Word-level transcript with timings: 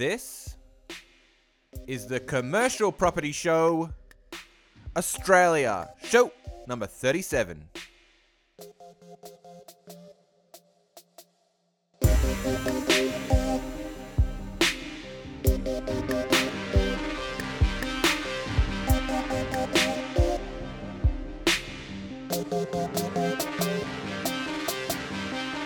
This 0.00 0.56
is 1.86 2.06
the 2.06 2.20
Commercial 2.20 2.90
Property 2.90 3.32
Show 3.32 3.90
Australia, 4.96 5.90
show 6.02 6.32
number 6.66 6.86
37. 6.86 7.68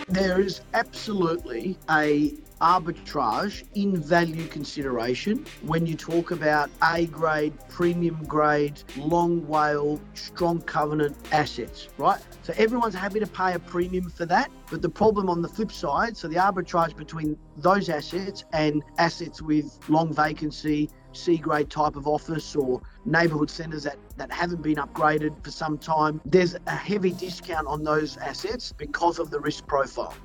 There 0.09 0.41
is 0.41 0.59
absolutely 0.73 1.77
a 1.89 2.33
arbitrage 2.65 3.63
in 3.75 3.95
value 3.95 4.47
consideration 4.47 5.45
when 5.61 5.85
you 5.85 5.93
talk 5.93 6.31
about 6.31 6.67
A 6.81 7.05
grade, 7.05 7.53
premium 7.69 8.23
grade, 8.23 8.81
long 8.97 9.45
WALE, 9.47 10.01
strong 10.15 10.59
covenant 10.61 11.15
assets, 11.31 11.89
right? 11.99 12.19
So 12.41 12.53
everyone's 12.57 12.95
happy 12.95 13.19
to 13.19 13.27
pay 13.27 13.53
a 13.53 13.59
premium 13.59 14.09
for 14.09 14.25
that. 14.25 14.49
But 14.71 14.81
the 14.81 14.89
problem 14.89 15.29
on 15.29 15.43
the 15.43 15.47
flip 15.47 15.71
side, 15.71 16.17
so 16.17 16.27
the 16.27 16.37
arbitrage 16.37 16.97
between 16.97 17.37
those 17.55 17.87
assets 17.87 18.45
and 18.51 18.83
assets 18.97 19.43
with 19.43 19.77
long 19.87 20.11
vacancy, 20.11 20.89
C 21.13 21.37
grade 21.37 21.69
type 21.69 21.95
of 21.95 22.07
office 22.07 22.55
or 22.55 22.81
neighbourhood 23.05 23.51
centres 23.51 23.83
that, 23.83 23.97
that 24.17 24.31
haven't 24.31 24.63
been 24.63 24.77
upgraded 24.77 25.43
for 25.43 25.51
some 25.51 25.77
time, 25.77 26.19
there's 26.25 26.55
a 26.65 26.75
heavy 26.75 27.11
discount 27.11 27.67
on 27.67 27.83
those 27.83 28.17
assets 28.17 28.71
because 28.71 29.19
of 29.19 29.29
the 29.29 29.39
risk 29.39 29.67
profile. 29.67 30.15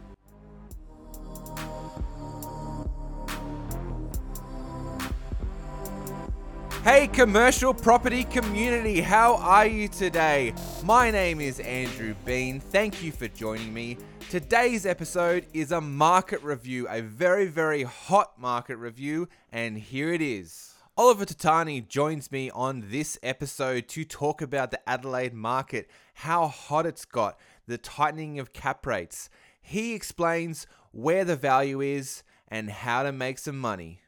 Hey, 6.82 7.08
commercial 7.08 7.74
property 7.74 8.24
community, 8.24 9.02
how 9.02 9.36
are 9.36 9.66
you 9.66 9.86
today? 9.86 10.54
My 10.82 11.10
name 11.10 11.38
is 11.38 11.60
Andrew 11.60 12.14
Bean. 12.24 12.58
Thank 12.58 13.02
you 13.02 13.12
for 13.12 13.28
joining 13.28 13.74
me. 13.74 13.98
Today's 14.30 14.86
episode 14.86 15.44
is 15.52 15.72
a 15.72 15.80
market 15.82 16.42
review, 16.42 16.88
a 16.88 17.02
very, 17.02 17.48
very 17.48 17.82
hot 17.82 18.40
market 18.40 18.78
review, 18.78 19.28
and 19.52 19.76
here 19.76 20.10
it 20.14 20.22
is. 20.22 20.72
Oliver 20.96 21.26
Totani 21.26 21.86
joins 21.86 22.32
me 22.32 22.50
on 22.52 22.86
this 22.88 23.18
episode 23.22 23.86
to 23.88 24.02
talk 24.06 24.40
about 24.40 24.70
the 24.70 24.88
Adelaide 24.88 25.34
market, 25.34 25.90
how 26.14 26.46
hot 26.46 26.86
it's 26.86 27.04
got, 27.04 27.38
the 27.66 27.76
tightening 27.76 28.38
of 28.38 28.54
cap 28.54 28.86
rates. 28.86 29.28
He 29.60 29.92
explains 29.92 30.66
where 30.92 31.26
the 31.26 31.36
value 31.36 31.82
is 31.82 32.22
and 32.48 32.70
how 32.70 33.02
to 33.02 33.12
make 33.12 33.36
some 33.38 33.58
money. 33.58 34.00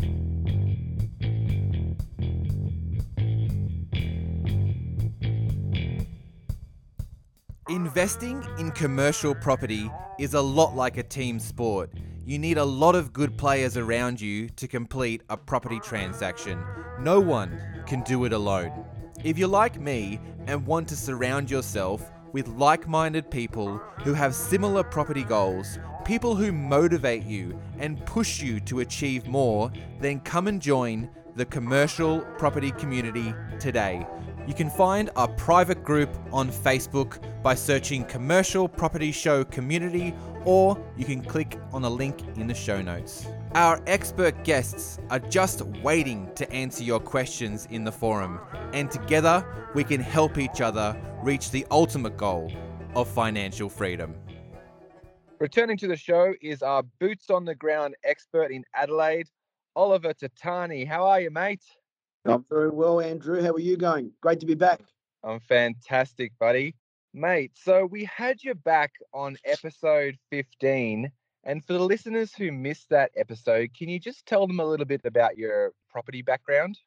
Investing 7.73 8.47
in 8.59 8.71
commercial 8.73 9.35
property 9.35 9.91
is 10.19 10.35
a 10.35 10.41
lot 10.43 10.77
like 10.77 10.99
a 10.99 11.03
team 11.03 11.41
sport. 11.41 11.91
You 12.27 12.39
need 12.39 12.59
a 12.59 12.65
lot 12.67 12.95
of 12.95 13.15
good 13.15 13.39
players 13.39 13.79
around 13.79 14.21
you 14.21 14.51
to 14.51 14.69
complete 14.69 15.23
a 15.31 15.39
property 15.39 15.81
transaction. 15.81 16.63
No 17.01 17.19
one 17.19 17.59
can 17.87 18.03
do 18.03 18.27
it 18.27 18.35
alone. 18.35 18.85
If 19.25 19.39
you're 19.39 19.49
like 19.49 19.81
me 19.81 20.21
and 20.47 20.67
want 20.67 20.87
to 20.89 20.97
surround 20.97 21.51
yourself 21.51 22.13
with 22.33 22.47
like 22.47 22.87
minded 22.87 23.31
people 23.31 23.79
who 24.05 24.13
have 24.13 24.35
similar 24.35 24.83
property 24.85 25.25
goals, 25.25 25.79
people 26.05 26.37
who 26.37 26.53
motivate 26.53 27.25
you 27.25 27.59
and 27.79 28.05
push 28.05 28.43
you 28.43 28.61
to 28.61 28.81
achieve 28.81 29.27
more, 29.27 29.73
then 29.99 30.21
come 30.21 30.47
and 30.47 30.61
join 30.61 31.09
the 31.37 31.47
commercial 31.47 32.21
property 32.37 32.73
community 32.73 33.35
today. 33.59 34.07
You 34.45 34.55
can 34.55 34.71
find 34.71 35.09
our 35.15 35.29
private 35.29 35.85
group 35.85 36.11
on 36.33 36.51
Facebook 36.51 37.23
by 37.45 37.55
searching 37.55 38.05
Commercial 38.05 38.69
Property 38.69 39.13
Show 39.13 39.45
Community, 39.45 40.13
or 40.45 40.77
you 40.97 41.05
can 41.05 41.23
click 41.23 41.61
on 41.73 41.83
the 41.83 41.91
link 41.91 42.21
in 42.37 42.49
the 42.49 42.55
show 42.55 42.83
notes. 42.83 43.25
Our 43.55 43.81
expert 43.87 44.43
guests 44.43 44.99
are 45.11 45.21
just 45.21 45.63
waiting 45.85 46.29
to 46.35 46.51
answer 46.53 46.83
your 46.83 46.99
questions 46.99 47.69
in 47.71 47.85
the 47.85 47.93
forum, 47.93 48.41
and 48.73 48.91
together 48.91 49.47
we 49.77 49.85
can 49.85 50.01
help 50.01 50.39
each 50.39 50.61
other 50.61 51.01
reach 51.23 51.53
the 51.53 51.65
ultimate 51.71 52.17
goal 52.17 52.53
of 52.97 53.07
financial 53.07 53.69
freedom. 53.69 54.13
Returning 55.39 55.77
to 55.77 55.87
the 55.87 55.97
show 55.97 56.35
is 56.43 56.63
our 56.63 56.83
boots 56.99 57.31
on 57.31 57.45
the 57.45 57.55
ground 57.55 57.95
expert 58.03 58.51
in 58.51 58.65
Adelaide, 58.75 59.29
Oliver 59.77 60.13
Totani. 60.13 60.87
How 60.87 61.07
are 61.07 61.21
you, 61.21 61.31
mate? 61.31 61.63
I'm 62.25 62.45
very 62.49 62.71
well, 62.71 63.01
Andrew. 63.01 63.43
How 63.43 63.51
are 63.51 63.61
you 63.61 63.77
going? 63.77 64.13
Great 64.21 64.41
to 64.41 64.47
be 64.47 64.55
back. 64.55 64.81
I'm 65.25 65.41
fantastic, 65.41 66.33
buddy. 66.39 66.77
Mate, 67.15 67.53
so 67.55 67.85
we 67.85 68.05
had 68.05 68.43
you 68.43 68.55
back 68.55 68.93
on 69.13 69.37
episode 69.45 70.17
15. 70.31 71.11
And 71.45 71.65
for 71.65 71.73
the 71.73 71.81
listeners 71.81 72.33
who 72.33 72.53
missed 72.53 72.89
that 72.91 73.11
episode, 73.17 73.71
can 73.77 73.89
you 73.89 73.99
just 73.99 74.25
tell 74.27 74.47
them 74.47 74.61
a 74.61 74.65
little 74.65 74.87
bit 74.87 75.03
about 75.05 75.37
your 75.37 75.73
property 75.91 76.23
background? 76.23 76.79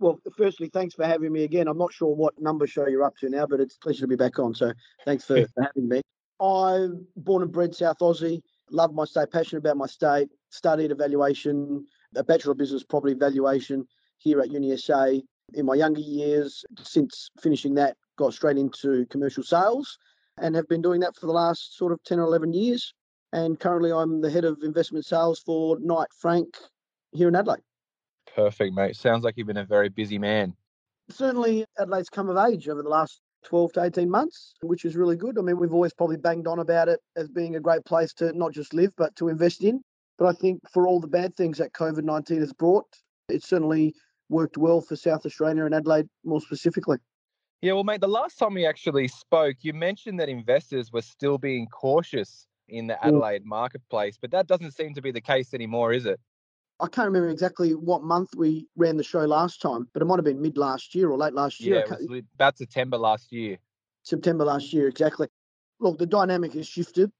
Well, 0.00 0.18
firstly, 0.36 0.68
thanks 0.72 0.94
for 0.94 1.06
having 1.06 1.32
me 1.32 1.44
again. 1.44 1.68
I'm 1.68 1.78
not 1.78 1.92
sure 1.92 2.14
what 2.14 2.40
number 2.40 2.66
show 2.66 2.88
you're 2.88 3.04
up 3.04 3.16
to 3.18 3.28
now, 3.28 3.46
but 3.46 3.60
it's 3.60 3.76
a 3.76 3.80
pleasure 3.80 4.00
to 4.00 4.08
be 4.08 4.16
back 4.16 4.38
on. 4.38 4.54
So 4.54 4.72
thanks 5.04 5.24
for, 5.24 5.46
for 5.54 5.62
having 5.62 5.88
me. 5.88 6.00
I'm 6.40 7.06
born 7.16 7.42
and 7.42 7.52
bred 7.52 7.74
South 7.74 7.98
Aussie, 8.00 8.40
love 8.70 8.92
my 8.92 9.04
state, 9.04 9.30
passionate 9.30 9.60
about 9.60 9.76
my 9.76 9.86
state, 9.86 10.30
studied 10.48 10.90
evaluation, 10.90 11.86
a 12.16 12.24
Bachelor 12.24 12.52
of 12.52 12.58
Business 12.58 12.82
Property 12.82 13.14
Valuation 13.14 13.86
here 14.20 14.40
at 14.40 14.50
UniSA. 14.50 15.22
In 15.54 15.66
my 15.66 15.74
younger 15.74 16.00
years, 16.00 16.64
since 16.80 17.28
finishing 17.40 17.74
that, 17.74 17.96
got 18.16 18.32
straight 18.32 18.56
into 18.56 19.06
commercial 19.06 19.42
sales 19.42 19.98
and 20.38 20.54
have 20.54 20.68
been 20.68 20.82
doing 20.82 21.00
that 21.00 21.16
for 21.16 21.26
the 21.26 21.32
last 21.32 21.76
sort 21.76 21.92
of 21.92 22.02
10 22.04 22.20
or 22.20 22.24
11 22.24 22.52
years. 22.52 22.94
And 23.32 23.58
currently, 23.58 23.92
I'm 23.92 24.20
the 24.20 24.30
head 24.30 24.44
of 24.44 24.58
investment 24.62 25.04
sales 25.04 25.40
for 25.40 25.78
Knight 25.80 26.08
Frank 26.18 26.56
here 27.12 27.28
in 27.28 27.36
Adelaide. 27.36 27.62
Perfect, 28.34 28.74
mate. 28.74 28.96
Sounds 28.96 29.24
like 29.24 29.36
you've 29.36 29.46
been 29.46 29.56
a 29.56 29.64
very 29.64 29.88
busy 29.88 30.18
man. 30.18 30.54
Certainly, 31.10 31.64
Adelaide's 31.78 32.08
come 32.08 32.28
of 32.28 32.36
age 32.48 32.68
over 32.68 32.82
the 32.82 32.88
last 32.88 33.20
12 33.44 33.72
to 33.74 33.84
18 33.84 34.10
months, 34.10 34.54
which 34.62 34.84
is 34.84 34.96
really 34.96 35.16
good. 35.16 35.38
I 35.38 35.42
mean, 35.42 35.58
we've 35.58 35.72
always 35.72 35.94
probably 35.94 36.16
banged 36.16 36.46
on 36.46 36.58
about 36.58 36.88
it 36.88 37.00
as 37.16 37.28
being 37.28 37.56
a 37.56 37.60
great 37.60 37.84
place 37.84 38.12
to 38.14 38.32
not 38.36 38.52
just 38.52 38.74
live, 38.74 38.92
but 38.96 39.14
to 39.16 39.28
invest 39.28 39.64
in. 39.64 39.80
But 40.18 40.26
I 40.26 40.32
think 40.32 40.60
for 40.72 40.86
all 40.86 41.00
the 41.00 41.08
bad 41.08 41.34
things 41.36 41.58
that 41.58 41.72
COVID 41.72 42.04
19 42.04 42.40
has 42.40 42.52
brought, 42.52 42.86
it's 43.28 43.48
certainly 43.48 43.94
worked 44.30 44.56
well 44.56 44.80
for 44.80 44.96
South 44.96 45.26
Australia 45.26 45.64
and 45.64 45.74
Adelaide 45.74 46.08
more 46.24 46.40
specifically. 46.40 46.98
Yeah, 47.60 47.72
well, 47.72 47.84
mate, 47.84 48.00
the 48.00 48.08
last 48.08 48.38
time 48.38 48.54
we 48.54 48.64
actually 48.64 49.08
spoke, 49.08 49.56
you 49.60 49.74
mentioned 49.74 50.18
that 50.20 50.30
investors 50.30 50.90
were 50.90 51.02
still 51.02 51.36
being 51.36 51.66
cautious 51.66 52.46
in 52.68 52.86
the 52.86 52.94
mm. 52.94 53.06
Adelaide 53.06 53.44
marketplace, 53.44 54.16
but 54.18 54.30
that 54.30 54.46
doesn't 54.46 54.72
seem 54.72 54.94
to 54.94 55.02
be 55.02 55.10
the 55.10 55.20
case 55.20 55.52
anymore, 55.52 55.92
is 55.92 56.06
it? 56.06 56.18
I 56.80 56.86
can't 56.86 57.06
remember 57.06 57.28
exactly 57.28 57.72
what 57.72 58.02
month 58.02 58.30
we 58.34 58.66
ran 58.76 58.96
the 58.96 59.04
show 59.04 59.26
last 59.26 59.60
time, 59.60 59.86
but 59.92 60.00
it 60.00 60.06
might 60.06 60.16
have 60.16 60.24
been 60.24 60.40
mid 60.40 60.56
last 60.56 60.94
year 60.94 61.10
or 61.10 61.18
late 61.18 61.34
last 61.34 61.60
year. 61.60 61.84
Yeah, 61.86 61.96
it 62.00 62.08
was 62.08 62.22
about 62.34 62.56
September 62.56 62.96
last 62.96 63.30
year. 63.30 63.58
September 64.02 64.46
last 64.46 64.72
year, 64.72 64.88
exactly. 64.88 65.28
Look, 65.80 65.98
the 65.98 66.06
dynamic 66.06 66.54
has 66.54 66.66
shifted. 66.66 67.10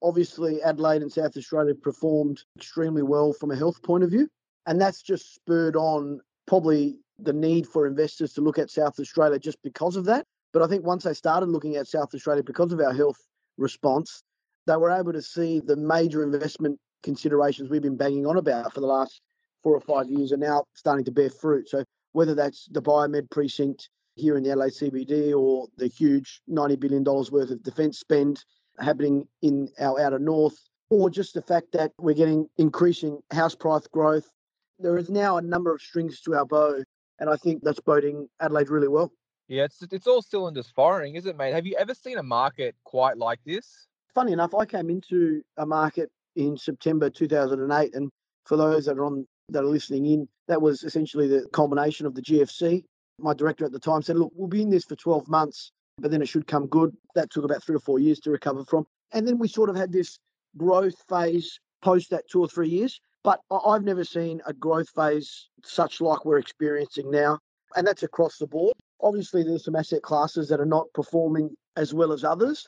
Obviously, 0.00 0.62
Adelaide 0.62 1.02
and 1.02 1.12
South 1.12 1.36
Australia 1.36 1.74
performed 1.74 2.44
extremely 2.56 3.02
well 3.02 3.32
from 3.32 3.50
a 3.50 3.56
health 3.56 3.82
point 3.82 4.04
of 4.04 4.10
view, 4.10 4.28
and 4.66 4.80
that's 4.80 5.02
just 5.02 5.34
spurred 5.34 5.74
on 5.74 6.20
probably 6.50 6.96
the 7.20 7.32
need 7.32 7.64
for 7.64 7.86
investors 7.86 8.32
to 8.32 8.40
look 8.40 8.58
at 8.58 8.68
South 8.68 8.98
Australia 8.98 9.38
just 9.38 9.62
because 9.62 9.94
of 9.94 10.04
that. 10.04 10.26
But 10.52 10.62
I 10.62 10.66
think 10.66 10.84
once 10.84 11.04
they 11.04 11.14
started 11.14 11.48
looking 11.48 11.76
at 11.76 11.86
South 11.86 12.12
Australia 12.12 12.42
because 12.42 12.72
of 12.72 12.80
our 12.80 12.92
health 12.92 13.18
response, 13.56 14.24
they 14.66 14.76
were 14.76 14.90
able 14.90 15.12
to 15.12 15.22
see 15.22 15.60
the 15.60 15.76
major 15.76 16.24
investment 16.24 16.80
considerations 17.04 17.70
we've 17.70 17.80
been 17.80 17.96
banging 17.96 18.26
on 18.26 18.36
about 18.36 18.74
for 18.74 18.80
the 18.80 18.86
last 18.88 19.20
four 19.62 19.76
or 19.76 19.80
five 19.80 20.10
years 20.10 20.32
are 20.32 20.38
now 20.38 20.64
starting 20.74 21.04
to 21.04 21.12
bear 21.12 21.30
fruit. 21.30 21.68
So 21.68 21.84
whether 22.14 22.34
that's 22.34 22.66
the 22.72 22.82
biomed 22.82 23.30
precinct 23.30 23.88
here 24.16 24.36
in 24.36 24.42
the 24.42 24.56
LA 24.56 24.66
CBD 24.66 25.32
or 25.32 25.68
the 25.76 25.86
huge 25.86 26.42
$90 26.50 26.80
billion 26.80 27.04
worth 27.04 27.50
of 27.52 27.62
defence 27.62 28.00
spend 28.00 28.44
happening 28.80 29.24
in 29.42 29.68
our 29.78 30.00
outer 30.00 30.18
north, 30.18 30.58
or 30.88 31.10
just 31.10 31.34
the 31.34 31.42
fact 31.42 31.68
that 31.74 31.92
we're 31.96 32.12
getting 32.12 32.48
increasing 32.58 33.20
house 33.30 33.54
price 33.54 33.86
growth. 33.86 34.28
There 34.80 34.96
is 34.96 35.10
now 35.10 35.36
a 35.36 35.42
number 35.42 35.74
of 35.74 35.80
strings 35.80 36.20
to 36.22 36.34
our 36.34 36.46
bow 36.46 36.82
and 37.20 37.28
I 37.28 37.36
think 37.36 37.62
that's 37.62 37.80
boding 37.80 38.28
Adelaide 38.40 38.70
really 38.70 38.88
well. 38.88 39.12
Yeah, 39.46 39.64
it's 39.64 39.82
it's 39.90 40.06
all 40.06 40.22
cylinders 40.22 40.72
firing, 40.74 41.16
is 41.16 41.26
it, 41.26 41.36
mate? 41.36 41.52
Have 41.52 41.66
you 41.66 41.76
ever 41.78 41.94
seen 41.94 42.18
a 42.18 42.22
market 42.22 42.74
quite 42.84 43.18
like 43.18 43.40
this? 43.44 43.88
Funny 44.14 44.32
enough, 44.32 44.54
I 44.54 44.64
came 44.64 44.90
into 44.90 45.42
a 45.56 45.66
market 45.66 46.10
in 46.36 46.56
September 46.56 47.10
2008, 47.10 47.94
and 47.94 48.10
for 48.46 48.56
those 48.56 48.86
that 48.86 48.96
are 48.96 49.04
on 49.04 49.26
that 49.48 49.64
are 49.64 49.66
listening 49.66 50.06
in, 50.06 50.28
that 50.48 50.62
was 50.62 50.84
essentially 50.84 51.26
the 51.26 51.46
culmination 51.52 52.06
of 52.06 52.14
the 52.14 52.22
GFC. 52.22 52.84
My 53.18 53.34
director 53.34 53.64
at 53.64 53.72
the 53.72 53.80
time 53.80 54.02
said, 54.02 54.16
"Look, 54.16 54.32
we'll 54.34 54.48
be 54.48 54.62
in 54.62 54.70
this 54.70 54.84
for 54.84 54.96
12 54.96 55.28
months, 55.28 55.72
but 55.98 56.10
then 56.10 56.22
it 56.22 56.28
should 56.28 56.46
come 56.46 56.66
good." 56.68 56.96
That 57.14 57.30
took 57.30 57.44
about 57.44 57.62
three 57.62 57.76
or 57.76 57.80
four 57.80 57.98
years 57.98 58.20
to 58.20 58.30
recover 58.30 58.64
from, 58.64 58.86
and 59.12 59.26
then 59.26 59.38
we 59.38 59.48
sort 59.48 59.68
of 59.68 59.76
had 59.76 59.92
this 59.92 60.18
growth 60.56 60.94
phase 61.08 61.58
post 61.82 62.10
that 62.10 62.28
two 62.30 62.40
or 62.40 62.48
three 62.48 62.68
years. 62.68 63.00
But 63.22 63.40
I've 63.50 63.84
never 63.84 64.04
seen 64.04 64.40
a 64.46 64.52
growth 64.52 64.88
phase 64.90 65.48
such 65.64 66.00
like 66.00 66.24
we're 66.24 66.38
experiencing 66.38 67.10
now. 67.10 67.38
And 67.76 67.86
that's 67.86 68.02
across 68.02 68.38
the 68.38 68.46
board. 68.46 68.74
Obviously, 69.00 69.42
there's 69.42 69.64
some 69.64 69.76
asset 69.76 70.02
classes 70.02 70.48
that 70.48 70.60
are 70.60 70.66
not 70.66 70.86
performing 70.94 71.50
as 71.76 71.94
well 71.94 72.12
as 72.12 72.24
others. 72.24 72.66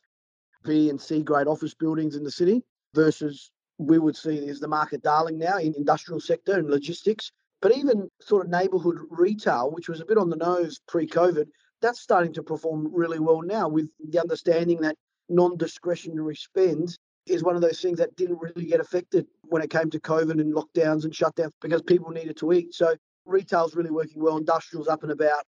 B 0.64 0.90
and 0.90 1.00
C 1.00 1.22
grade 1.22 1.48
office 1.48 1.74
buildings 1.74 2.16
in 2.16 2.22
the 2.22 2.30
city 2.30 2.62
versus 2.94 3.50
we 3.78 3.98
would 3.98 4.16
see 4.16 4.36
is 4.36 4.60
the 4.60 4.68
market 4.68 5.02
darling 5.02 5.38
now 5.38 5.58
in 5.58 5.74
industrial 5.74 6.20
sector 6.20 6.58
and 6.58 6.68
logistics. 6.68 7.32
But 7.60 7.76
even 7.76 8.08
sort 8.20 8.44
of 8.44 8.50
neighbourhood 8.50 8.98
retail, 9.10 9.70
which 9.70 9.88
was 9.88 10.00
a 10.00 10.04
bit 10.04 10.18
on 10.18 10.30
the 10.30 10.36
nose 10.36 10.80
pre-COVID, 10.88 11.46
that's 11.80 12.00
starting 12.00 12.32
to 12.34 12.42
perform 12.42 12.88
really 12.92 13.18
well 13.18 13.42
now 13.42 13.68
with 13.68 13.90
the 14.08 14.20
understanding 14.20 14.80
that 14.82 14.96
non-discretionary 15.28 16.36
spend 16.36 16.96
is 17.26 17.42
one 17.42 17.54
of 17.54 17.62
those 17.62 17.80
things 17.80 17.98
that 17.98 18.14
didn't 18.16 18.40
really 18.40 18.66
get 18.66 18.80
affected 18.80 19.26
when 19.52 19.62
it 19.62 19.70
came 19.70 19.90
to 19.90 20.00
COVID 20.00 20.40
and 20.40 20.54
lockdowns 20.54 21.04
and 21.04 21.12
shutdowns 21.12 21.52
because 21.60 21.82
people 21.82 22.10
needed 22.10 22.38
to 22.38 22.52
eat. 22.54 22.74
So 22.74 22.96
retail's 23.26 23.76
really 23.76 23.90
working 23.90 24.22
well, 24.22 24.38
industrial's 24.38 24.88
up 24.88 25.02
and 25.02 25.12
about. 25.12 25.44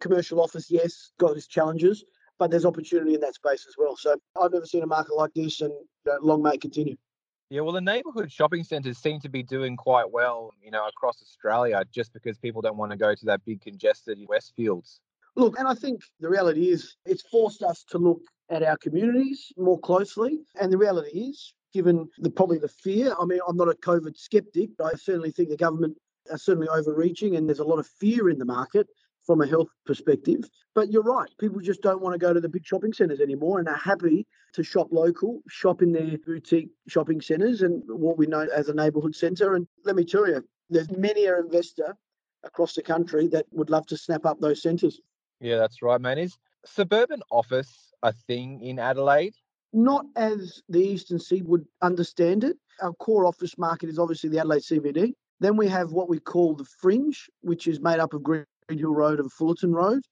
Commercial 0.00 0.40
office, 0.40 0.70
yes, 0.70 1.12
got 1.20 1.36
its 1.36 1.46
challenges, 1.46 2.02
but 2.38 2.50
there's 2.50 2.64
opportunity 2.64 3.14
in 3.14 3.20
that 3.20 3.34
space 3.34 3.66
as 3.68 3.74
well. 3.76 3.94
So 3.94 4.16
I've 4.40 4.52
never 4.52 4.64
seen 4.64 4.82
a 4.82 4.86
market 4.86 5.14
like 5.14 5.34
this, 5.34 5.60
and 5.60 5.70
you 5.70 6.12
know, 6.12 6.18
long 6.22 6.42
may 6.42 6.54
it 6.54 6.62
continue. 6.62 6.96
Yeah, 7.50 7.60
well, 7.60 7.74
the 7.74 7.82
neighbourhood 7.82 8.32
shopping 8.32 8.64
centres 8.64 8.96
seem 8.96 9.20
to 9.20 9.28
be 9.28 9.42
doing 9.42 9.76
quite 9.76 10.10
well, 10.10 10.50
you 10.62 10.70
know, 10.70 10.88
across 10.88 11.20
Australia, 11.20 11.84
just 11.92 12.14
because 12.14 12.38
people 12.38 12.62
don't 12.62 12.78
want 12.78 12.90
to 12.92 12.96
go 12.96 13.14
to 13.14 13.24
that 13.26 13.44
big 13.44 13.60
congested 13.60 14.18
Westfields. 14.26 15.00
Look, 15.36 15.58
and 15.58 15.68
I 15.68 15.74
think 15.74 16.00
the 16.20 16.30
reality 16.30 16.70
is 16.70 16.96
it's 17.04 17.22
forced 17.28 17.62
us 17.62 17.84
to 17.90 17.98
look 17.98 18.22
at 18.48 18.62
our 18.62 18.78
communities 18.78 19.52
more 19.58 19.78
closely. 19.78 20.40
And 20.58 20.72
the 20.72 20.78
reality 20.78 21.18
is, 21.18 21.52
given 21.72 22.08
the 22.18 22.30
probably 22.30 22.58
the 22.58 22.68
fear, 22.68 23.14
I 23.18 23.24
mean, 23.24 23.40
I'm 23.48 23.56
not 23.56 23.68
a 23.68 23.74
COVID 23.74 24.16
skeptic, 24.16 24.70
but 24.76 24.92
I 24.92 24.96
certainly 24.96 25.30
think 25.30 25.48
the 25.48 25.56
government 25.56 25.96
are 26.30 26.38
certainly 26.38 26.68
overreaching 26.68 27.36
and 27.36 27.48
there's 27.48 27.58
a 27.58 27.64
lot 27.64 27.78
of 27.78 27.86
fear 27.86 28.30
in 28.30 28.38
the 28.38 28.44
market 28.44 28.86
from 29.26 29.40
a 29.40 29.46
health 29.46 29.68
perspective. 29.86 30.48
But 30.74 30.90
you're 30.90 31.02
right, 31.02 31.28
people 31.38 31.60
just 31.60 31.82
don't 31.82 32.02
want 32.02 32.14
to 32.14 32.18
go 32.18 32.32
to 32.32 32.40
the 32.40 32.48
big 32.48 32.66
shopping 32.66 32.92
centres 32.92 33.20
anymore 33.20 33.58
and 33.58 33.68
are 33.68 33.76
happy 33.76 34.26
to 34.54 34.62
shop 34.62 34.88
local, 34.90 35.40
shop 35.48 35.82
in 35.82 35.92
their 35.92 36.18
boutique 36.18 36.70
shopping 36.88 37.20
centres 37.20 37.62
and 37.62 37.82
what 37.86 38.18
we 38.18 38.26
know 38.26 38.46
as 38.54 38.68
a 38.68 38.74
neighbourhood 38.74 39.14
centre. 39.14 39.54
And 39.54 39.66
let 39.84 39.96
me 39.96 40.04
tell 40.04 40.28
you, 40.28 40.44
there's 40.70 40.90
many 40.90 41.26
an 41.26 41.34
investor 41.44 41.96
across 42.44 42.74
the 42.74 42.82
country 42.82 43.28
that 43.28 43.46
would 43.52 43.70
love 43.70 43.86
to 43.86 43.96
snap 43.96 44.26
up 44.26 44.40
those 44.40 44.62
centres. 44.62 45.00
Yeah, 45.40 45.56
that's 45.56 45.82
right, 45.82 46.00
man. 46.00 46.18
Is 46.18 46.36
suburban 46.64 47.22
office 47.30 47.92
a 48.02 48.12
thing 48.12 48.60
in 48.60 48.78
Adelaide? 48.78 49.34
Not 49.72 50.06
as 50.16 50.62
the 50.68 50.80
Eastern 50.80 51.18
Sea 51.18 51.42
would 51.42 51.66
understand 51.80 52.44
it. 52.44 52.56
Our 52.80 52.92
core 52.94 53.26
office 53.26 53.56
market 53.56 53.88
is 53.88 53.98
obviously 53.98 54.30
the 54.30 54.38
Adelaide 54.38 54.62
CBD. 54.62 55.14
Then 55.40 55.56
we 55.56 55.66
have 55.68 55.92
what 55.92 56.08
we 56.08 56.20
call 56.20 56.54
the 56.54 56.66
fringe, 56.80 57.28
which 57.40 57.66
is 57.66 57.80
made 57.80 57.98
up 57.98 58.12
of 58.12 58.22
Green 58.22 58.44
Hill 58.68 58.94
Road 58.94 59.18
and 59.18 59.32
Fullerton 59.32 59.72
Road. 59.72 60.02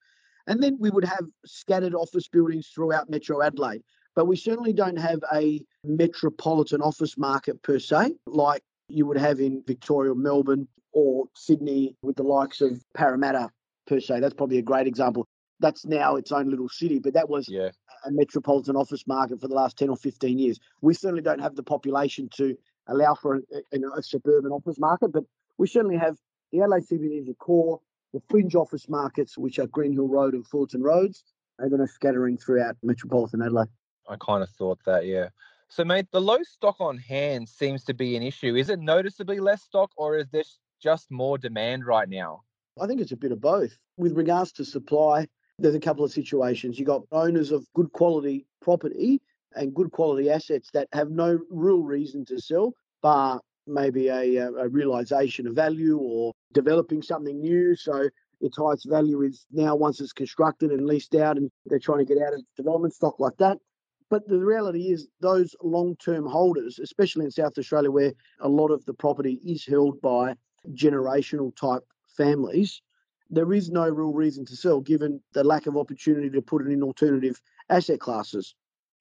And 0.46 0.62
then 0.62 0.76
we 0.80 0.90
would 0.90 1.04
have 1.04 1.26
scattered 1.44 1.94
office 1.94 2.26
buildings 2.26 2.68
throughout 2.74 3.10
Metro 3.10 3.42
Adelaide. 3.42 3.82
But 4.16 4.26
we 4.26 4.36
certainly 4.36 4.72
don't 4.72 4.98
have 4.98 5.20
a 5.32 5.60
metropolitan 5.84 6.82
office 6.82 7.16
market 7.16 7.62
per 7.62 7.78
se, 7.78 8.14
like 8.26 8.62
you 8.88 9.06
would 9.06 9.18
have 9.18 9.40
in 9.40 9.62
Victoria, 9.66 10.14
Melbourne, 10.14 10.66
or 10.92 11.26
Sydney 11.36 11.96
with 12.02 12.16
the 12.16 12.24
likes 12.24 12.60
of 12.60 12.82
Parramatta 12.94 13.50
per 13.86 14.00
se. 14.00 14.20
That's 14.20 14.34
probably 14.34 14.58
a 14.58 14.62
great 14.62 14.86
example. 14.86 15.26
That's 15.60 15.84
now 15.84 16.16
its 16.16 16.32
own 16.32 16.50
little 16.50 16.68
city, 16.68 16.98
but 16.98 17.14
that 17.14 17.28
was 17.28 17.48
yeah. 17.48 17.70
a 18.06 18.10
metropolitan 18.10 18.76
office 18.76 19.06
market 19.06 19.40
for 19.40 19.48
the 19.48 19.54
last 19.54 19.78
10 19.78 19.90
or 19.90 19.96
15 19.96 20.38
years. 20.38 20.58
We 20.80 20.94
certainly 20.94 21.22
don't 21.22 21.40
have 21.40 21.54
the 21.54 21.62
population 21.62 22.28
to 22.36 22.56
allow 22.88 23.14
for 23.14 23.36
a, 23.36 23.40
a, 23.72 23.98
a 23.98 24.02
suburban 24.02 24.52
office 24.52 24.78
market, 24.78 25.12
but 25.12 25.24
we 25.58 25.66
certainly 25.66 25.96
have 25.96 26.16
the 26.52 26.58
LA 26.58 26.78
CBD 26.78 27.20
as 27.20 27.28
a 27.28 27.34
core, 27.34 27.80
the 28.12 28.22
fringe 28.28 28.54
office 28.54 28.88
markets, 28.88 29.38
which 29.38 29.58
are 29.58 29.66
Greenhill 29.66 30.08
Road 30.08 30.34
and 30.34 30.46
Fullerton 30.46 30.82
Roads, 30.82 31.22
and 31.58 31.72
then 31.72 31.80
are 31.80 31.86
scattering 31.86 32.38
throughout 32.38 32.76
metropolitan 32.82 33.42
Adelaide. 33.42 33.68
I 34.08 34.16
kind 34.16 34.42
of 34.42 34.50
thought 34.50 34.78
that, 34.86 35.06
yeah. 35.06 35.28
So, 35.68 35.84
mate, 35.84 36.06
the 36.10 36.20
low 36.20 36.42
stock 36.42 36.80
on 36.80 36.98
hand 36.98 37.48
seems 37.48 37.84
to 37.84 37.94
be 37.94 38.16
an 38.16 38.22
issue. 38.24 38.56
Is 38.56 38.70
it 38.70 38.80
noticeably 38.80 39.38
less 39.38 39.62
stock, 39.62 39.92
or 39.96 40.16
is 40.16 40.28
there 40.30 40.42
just 40.82 41.10
more 41.12 41.38
demand 41.38 41.86
right 41.86 42.08
now? 42.08 42.42
I 42.80 42.86
think 42.86 43.00
it's 43.00 43.12
a 43.12 43.16
bit 43.16 43.30
of 43.30 43.40
both. 43.40 43.76
With 43.96 44.16
regards 44.16 44.50
to 44.52 44.64
supply, 44.64 45.28
there's 45.60 45.74
a 45.74 45.80
couple 45.80 46.04
of 46.04 46.12
situations. 46.12 46.78
You've 46.78 46.88
got 46.88 47.02
owners 47.12 47.50
of 47.52 47.66
good 47.74 47.92
quality 47.92 48.46
property 48.62 49.20
and 49.54 49.74
good 49.74 49.90
quality 49.90 50.30
assets 50.30 50.70
that 50.72 50.88
have 50.92 51.10
no 51.10 51.38
real 51.50 51.82
reason 51.82 52.24
to 52.26 52.40
sell, 52.40 52.72
but 53.02 53.38
maybe 53.66 54.08
a, 54.08 54.46
a 54.46 54.68
realization 54.68 55.46
of 55.46 55.54
value 55.54 55.98
or 55.98 56.32
developing 56.52 57.02
something 57.02 57.40
new. 57.40 57.76
So 57.76 58.08
its 58.40 58.56
highest 58.56 58.88
value 58.88 59.22
is 59.22 59.46
now 59.52 59.76
once 59.76 60.00
it's 60.00 60.12
constructed 60.12 60.70
and 60.70 60.86
leased 60.86 61.14
out, 61.14 61.36
and 61.36 61.50
they're 61.66 61.78
trying 61.78 62.04
to 62.04 62.14
get 62.14 62.22
out 62.22 62.34
of 62.34 62.42
development 62.56 62.94
stock 62.94 63.20
like 63.20 63.36
that. 63.38 63.58
But 64.08 64.26
the 64.26 64.38
reality 64.38 64.90
is, 64.90 65.08
those 65.20 65.54
long 65.62 65.94
term 65.96 66.26
holders, 66.26 66.78
especially 66.80 67.26
in 67.26 67.30
South 67.30 67.56
Australia, 67.58 67.90
where 67.90 68.12
a 68.40 68.48
lot 68.48 68.70
of 68.70 68.84
the 68.84 68.94
property 68.94 69.38
is 69.44 69.64
held 69.64 70.00
by 70.00 70.34
generational 70.72 71.54
type 71.54 71.82
families, 72.16 72.82
there 73.30 73.52
is 73.52 73.70
no 73.70 73.88
real 73.88 74.12
reason 74.12 74.44
to 74.46 74.56
sell 74.56 74.80
given 74.80 75.20
the 75.32 75.44
lack 75.44 75.66
of 75.66 75.76
opportunity 75.76 76.28
to 76.30 76.42
put 76.42 76.62
it 76.62 76.72
in 76.72 76.82
alternative 76.82 77.40
asset 77.68 78.00
classes. 78.00 78.54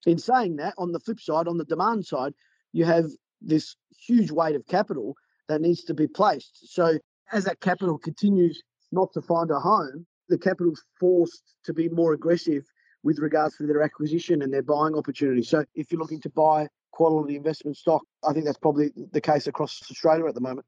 In 0.06 0.18
saying 0.18 0.56
that, 0.56 0.74
on 0.78 0.92
the 0.92 1.00
flip 1.00 1.20
side, 1.20 1.48
on 1.48 1.58
the 1.58 1.64
demand 1.64 2.06
side, 2.06 2.32
you 2.72 2.84
have 2.84 3.06
this 3.42 3.76
huge 3.98 4.30
weight 4.30 4.54
of 4.54 4.66
capital 4.66 5.14
that 5.48 5.60
needs 5.60 5.82
to 5.84 5.94
be 5.94 6.06
placed. 6.06 6.72
So 6.72 6.98
as 7.32 7.44
that 7.44 7.60
capital 7.60 7.98
continues 7.98 8.62
not 8.92 9.12
to 9.14 9.20
find 9.20 9.50
a 9.50 9.58
home, 9.58 10.06
the 10.28 10.38
capital's 10.38 10.82
forced 10.98 11.54
to 11.64 11.74
be 11.74 11.88
more 11.88 12.12
aggressive 12.12 12.64
with 13.02 13.18
regards 13.18 13.56
to 13.56 13.66
their 13.66 13.82
acquisition 13.82 14.42
and 14.42 14.52
their 14.52 14.62
buying 14.62 14.94
opportunity. 14.94 15.42
So 15.42 15.64
if 15.74 15.90
you're 15.90 16.00
looking 16.00 16.20
to 16.20 16.30
buy 16.30 16.68
quality 16.92 17.36
investment 17.36 17.76
stock, 17.76 18.02
I 18.28 18.32
think 18.32 18.44
that's 18.44 18.58
probably 18.58 18.90
the 19.12 19.20
case 19.20 19.46
across 19.46 19.80
Australia 19.90 20.26
at 20.26 20.34
the 20.34 20.40
moment. 20.40 20.66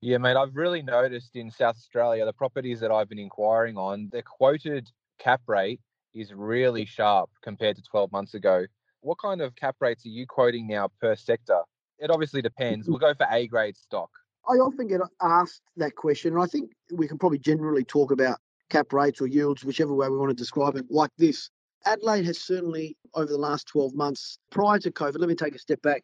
Yeah, 0.00 0.18
mate, 0.18 0.36
I've 0.36 0.54
really 0.54 0.82
noticed 0.82 1.34
in 1.34 1.50
South 1.50 1.76
Australia, 1.76 2.24
the 2.24 2.32
properties 2.32 2.80
that 2.80 2.90
I've 2.90 3.08
been 3.08 3.18
inquiring 3.18 3.76
on, 3.78 4.10
the 4.12 4.22
quoted 4.22 4.90
cap 5.18 5.40
rate 5.46 5.80
is 6.14 6.32
really 6.32 6.84
sharp 6.84 7.30
compared 7.42 7.76
to 7.76 7.82
12 7.82 8.12
months 8.12 8.34
ago. 8.34 8.66
What 9.00 9.18
kind 9.18 9.40
of 9.40 9.54
cap 9.56 9.76
rates 9.80 10.04
are 10.06 10.10
you 10.10 10.26
quoting 10.26 10.66
now 10.66 10.90
per 11.00 11.16
sector? 11.16 11.60
It 11.98 12.10
obviously 12.10 12.42
depends. 12.42 12.88
We'll 12.88 12.98
go 12.98 13.14
for 13.14 13.26
A 13.30 13.46
grade 13.46 13.76
stock. 13.76 14.10
I 14.48 14.54
often 14.54 14.88
get 14.88 15.00
asked 15.22 15.62
that 15.76 15.96
question, 15.96 16.34
and 16.34 16.42
I 16.42 16.46
think 16.46 16.72
we 16.92 17.08
can 17.08 17.18
probably 17.18 17.38
generally 17.38 17.84
talk 17.84 18.10
about 18.10 18.38
cap 18.68 18.92
rates 18.92 19.20
or 19.20 19.26
yields, 19.26 19.64
whichever 19.64 19.94
way 19.94 20.08
we 20.08 20.18
want 20.18 20.30
to 20.30 20.34
describe 20.34 20.76
it, 20.76 20.84
like 20.90 21.10
this. 21.16 21.50
Adelaide 21.86 22.24
has 22.24 22.40
certainly, 22.40 22.96
over 23.14 23.30
the 23.30 23.38
last 23.38 23.66
12 23.68 23.94
months, 23.94 24.38
prior 24.50 24.78
to 24.78 24.90
COVID, 24.90 25.18
let 25.18 25.28
me 25.28 25.34
take 25.34 25.54
a 25.54 25.58
step 25.58 25.80
back, 25.82 26.02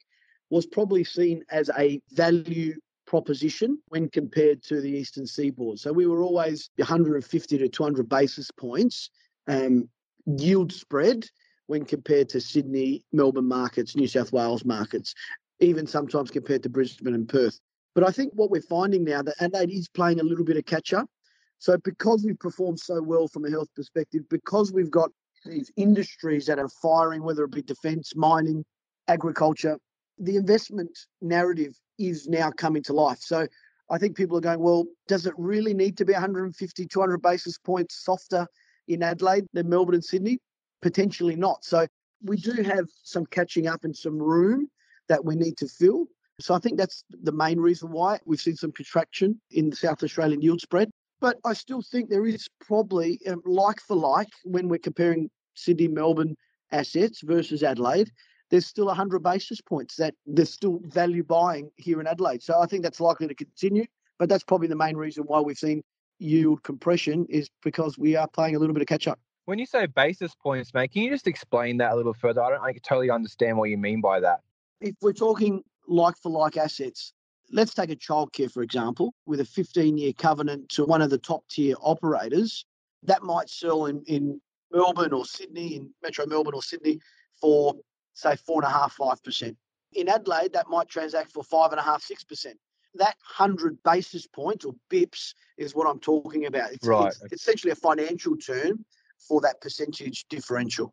was 0.51 0.67
probably 0.67 1.05
seen 1.05 1.43
as 1.51 1.71
a 1.79 2.01
value 2.13 2.75
proposition 3.11 3.77
when 3.89 4.09
compared 4.09 4.63
to 4.63 4.81
the 4.81 4.89
eastern 4.89 5.27
seaboard. 5.27 5.81
So 5.81 5.93
we 5.93 6.07
were 6.07 6.23
always 6.23 6.71
150 6.77 7.59
to 7.59 7.69
200 7.69 8.09
basis 8.09 8.53
points 8.53 9.11
um, 9.49 9.89
yield 10.27 10.73
spread 10.73 11.27
when 11.67 11.85
compared 11.85 12.29
to 12.29 12.41
Sydney, 12.41 13.05
Melbourne 13.13 13.49
markets, 13.49 13.97
New 13.97 14.07
South 14.07 14.33
Wales 14.33 14.65
markets, 14.65 15.13
even 15.59 15.89
sometimes 15.89 16.31
compared 16.31 16.63
to 16.63 16.69
Brisbane 16.69 17.15
and 17.15 17.29
Perth. 17.29 17.59
But 17.97 18.05
I 18.05 18.13
think 18.13 18.33
what 18.35 18.49
we're 18.49 18.63
finding 18.63 19.03
now 19.03 19.23
that 19.23 19.35
Adelaide 19.41 19.73
is 19.73 19.89
playing 19.89 20.21
a 20.21 20.25
little 20.25 20.45
bit 20.45 20.57
of 20.57 20.65
catch 20.65 20.93
up. 20.93 21.11
So 21.59 21.77
because 21.79 22.25
we've 22.25 22.39
performed 22.39 22.79
so 22.79 23.03
well 23.03 23.27
from 23.27 23.45
a 23.45 23.51
health 23.51 23.69
perspective, 23.75 24.23
because 24.31 24.73
we've 24.73 24.91
got 24.91 25.11
these 25.45 25.73
industries 25.77 26.47
that 26.47 26.61
are 26.61 26.71
firing, 26.81 27.25
whether 27.25 27.43
it 27.43 27.51
be 27.51 27.63
defence, 27.63 28.15
mining, 28.15 28.65
agriculture, 29.09 29.79
the 30.21 30.37
investment 30.37 30.97
narrative 31.21 31.75
is 31.99 32.29
now 32.29 32.51
coming 32.51 32.83
to 32.85 32.93
life. 32.93 33.19
So 33.21 33.47
I 33.91 33.99
think 33.99 34.17
people 34.17 34.37
are 34.37 34.43
going, 34.43 34.61
well, 34.61 34.85
does 35.09 35.27
it 35.27 35.35
really 35.37 35.75
need 35.75 35.97
to 35.99 36.05
be 36.05 36.13
150, 36.13 36.87
200 36.87 37.23
basis 37.23 37.59
points 37.59 38.05
softer 38.05 38.47
in 38.87 39.03
Adelaide 39.03 39.47
than 39.53 39.69
Melbourne 39.69 39.97
and 39.97 40.05
Sydney? 40.05 40.39
Potentially 40.83 41.37
not. 41.37 41.65
So 41.65 41.87
we 42.23 42.37
do 42.37 42.63
have 42.63 42.87
some 43.03 43.27
catching 43.27 43.67
up 43.67 43.85
and 43.85 43.97
some 43.97 44.19
room 44.19 44.69
that 45.09 45.25
we 45.25 45.35
need 45.35 45.57
to 45.59 45.67
fill. 45.67 46.07
So 46.39 46.55
I 46.55 46.59
think 46.59 46.79
that's 46.79 47.05
the 47.11 47.33
main 47.33 47.59
reason 47.59 47.91
why 47.91 48.19
we've 48.25 48.41
seen 48.41 48.57
some 48.57 48.73
contraction 48.73 49.41
in 49.51 49.71
the 49.71 49.77
South 49.77 50.03
Australian 50.03 50.41
yield 50.41 50.61
spread. 50.61 50.91
But 51.21 51.37
I 51.45 51.53
still 51.53 51.83
think 51.83 52.09
there 52.09 52.27
is 52.27 52.49
probably 52.61 53.21
um, 53.27 53.43
like 53.45 53.81
for 53.81 53.97
like 53.97 54.29
when 54.45 54.69
we're 54.69 54.79
comparing 54.79 55.31
Sydney, 55.55 55.89
Melbourne 55.89 56.37
assets 56.73 57.21
versus 57.21 57.63
Adelaide 57.63 58.11
there's 58.51 58.67
still 58.67 58.87
100 58.87 59.23
basis 59.23 59.61
points 59.61 59.97
that 59.97 60.15
there's 60.27 60.53
still 60.53 60.81
value 60.85 61.23
buying 61.23 61.71
here 61.77 62.01
in 62.01 62.07
Adelaide. 62.07 62.43
So 62.43 62.61
I 62.61 62.67
think 62.67 62.83
that's 62.83 63.01
likely 63.01 63.29
to 63.29 63.35
continue. 63.35 63.85
But 64.19 64.29
that's 64.29 64.45
probably 64.45 64.69
the 64.69 64.77
main 64.77 64.97
reason 64.97 65.25
why 65.25 65.41
we've 65.41 65.57
seen 65.57 65.83
yield 66.19 66.63
compression 66.63 67.27
is 67.31 67.49
because 67.63 67.97
we 67.97 68.17
are 68.17 68.29
playing 68.29 68.55
a 68.55 68.59
little 68.59 68.75
bit 68.75 68.83
of 68.83 68.89
catch 68.89 69.09
up. 69.09 69.19
When 69.47 69.59
you 69.59 69.67
say 69.67 69.87
basis 69.87 70.35
points, 70.35 70.75
mate, 70.75 70.93
can 70.93 71.03
you 71.03 71.11
just 71.11 71.27
explain 71.27 71.79
that 71.79 71.93
a 71.93 71.97
little 71.97 72.13
further? 72.13 72.43
I 72.43 72.51
don't 72.51 72.63
I 72.63 72.73
totally 72.85 73.11
understand 73.11 73.57
what 73.57 73.71
you 73.71 73.79
mean 73.79 74.01
by 74.01 74.21
that. 74.21 74.41
If 74.81 74.95
we're 75.01 75.13
talking 75.13 75.63
like 75.89 76.17
for 76.23 76.31
like 76.31 76.57
assets, 76.57 77.15
let's 77.51 77.75
take 77.75 77.91
a 77.91 77.97
childcare, 77.97 78.53
for 78.53 78.63
example, 78.63 79.15
with 79.27 79.41
a 79.41 79.45
15 79.45 79.97
year 79.97 80.13
covenant 80.13 80.69
to 80.71 80.85
one 80.85 81.03
of 81.03 81.11
the 81.11 81.19
top 81.19 81.49
tier 81.49 81.75
operators. 81.81 82.65
That 83.03 83.23
might 83.23 83.49
sell 83.49 83.87
in, 83.87 84.03
in 84.07 84.41
Melbourne 84.71 85.15
or 85.15 85.25
Sydney, 85.25 85.77
in 85.77 85.91
Metro 86.03 86.27
Melbourne 86.27 86.55
or 86.55 86.63
Sydney, 86.63 87.01
for 87.41 87.75
say 88.21 88.37
four 88.37 88.63
and 88.63 88.71
a 88.71 88.73
half, 88.73 88.93
five 88.93 89.23
percent. 89.23 89.57
In 89.95 90.09
Adelaide, 90.09 90.53
that 90.53 90.69
might 90.69 90.89
transact 90.89 91.33
for 91.33 91.43
five 91.43 91.73
and 91.73 91.81
a 91.81 91.83
half, 91.83 92.03
six 92.03 92.23
percent. 92.23 92.59
That 92.95 93.17
hundred 93.25 93.83
basis 93.83 94.27
points 94.27 94.65
or 94.65 94.75
bips 94.91 95.35
is 95.57 95.75
what 95.75 95.87
I'm 95.89 96.01
talking 96.01 96.47
about. 96.47 96.73
It's, 96.73 96.87
Right. 96.87 97.13
it's 97.23 97.33
essentially 97.33 97.71
a 97.73 97.77
financial 97.77 98.37
term 98.37 98.85
for 99.29 99.41
that 99.43 99.61
percentage 99.61 100.27
differential. 100.29 100.93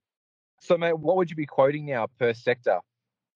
So, 0.62 0.78
mate, 0.78 0.98
what 0.98 1.18
would 1.18 1.30
you 1.30 1.36
be 1.36 1.46
quoting 1.46 1.86
now 1.86 2.08
per 2.20 2.34
sector? 2.34 2.80